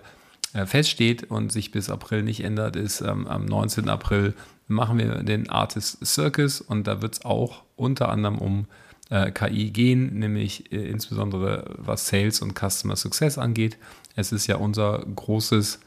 [0.54, 3.90] äh, feststeht und sich bis April nicht ändert, ist ähm, am 19.
[3.90, 4.34] April
[4.70, 8.66] machen wir den Artist Circus und da wird es auch unter anderem um
[9.14, 13.78] äh, KI gehen, nämlich äh, insbesondere was Sales und Customer Success angeht.
[14.16, 15.80] Es ist ja unser großes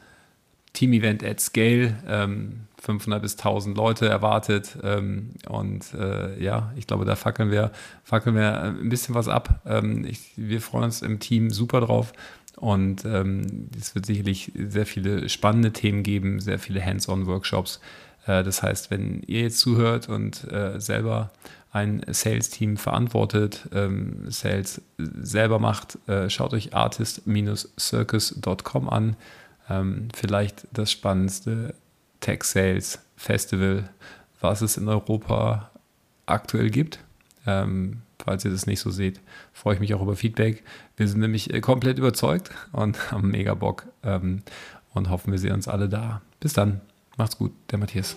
[0.71, 7.03] Team-Event at Scale, ähm, 500 bis 1000 Leute erwartet ähm, und äh, ja, ich glaube,
[7.03, 7.71] da fackeln wir,
[8.03, 9.61] fackeln wir ein bisschen was ab.
[9.65, 12.13] Ähm, ich, wir freuen uns im Team super drauf
[12.55, 17.81] und ähm, es wird sicherlich sehr viele spannende Themen geben, sehr viele Hands-on-Workshops.
[18.25, 21.31] Äh, das heißt, wenn ihr jetzt zuhört und äh, selber
[21.77, 29.17] ein Sales-Team verantwortet, ähm, Sales selber macht, äh, schaut euch artist-circus.com an.
[29.69, 31.75] Ähm, vielleicht das spannendste
[32.21, 33.89] Tech-Sales-Festival,
[34.39, 35.71] was es in Europa
[36.25, 36.99] aktuell gibt.
[37.45, 39.19] Ähm, falls ihr das nicht so seht,
[39.53, 40.63] freue ich mich auch über Feedback.
[40.95, 44.41] Wir sind nämlich äh, komplett überzeugt und haben mega Bock ähm,
[44.93, 46.21] und hoffen, wir sehen uns alle da.
[46.39, 46.81] Bis dann.
[47.17, 48.15] Macht's gut, der Matthias.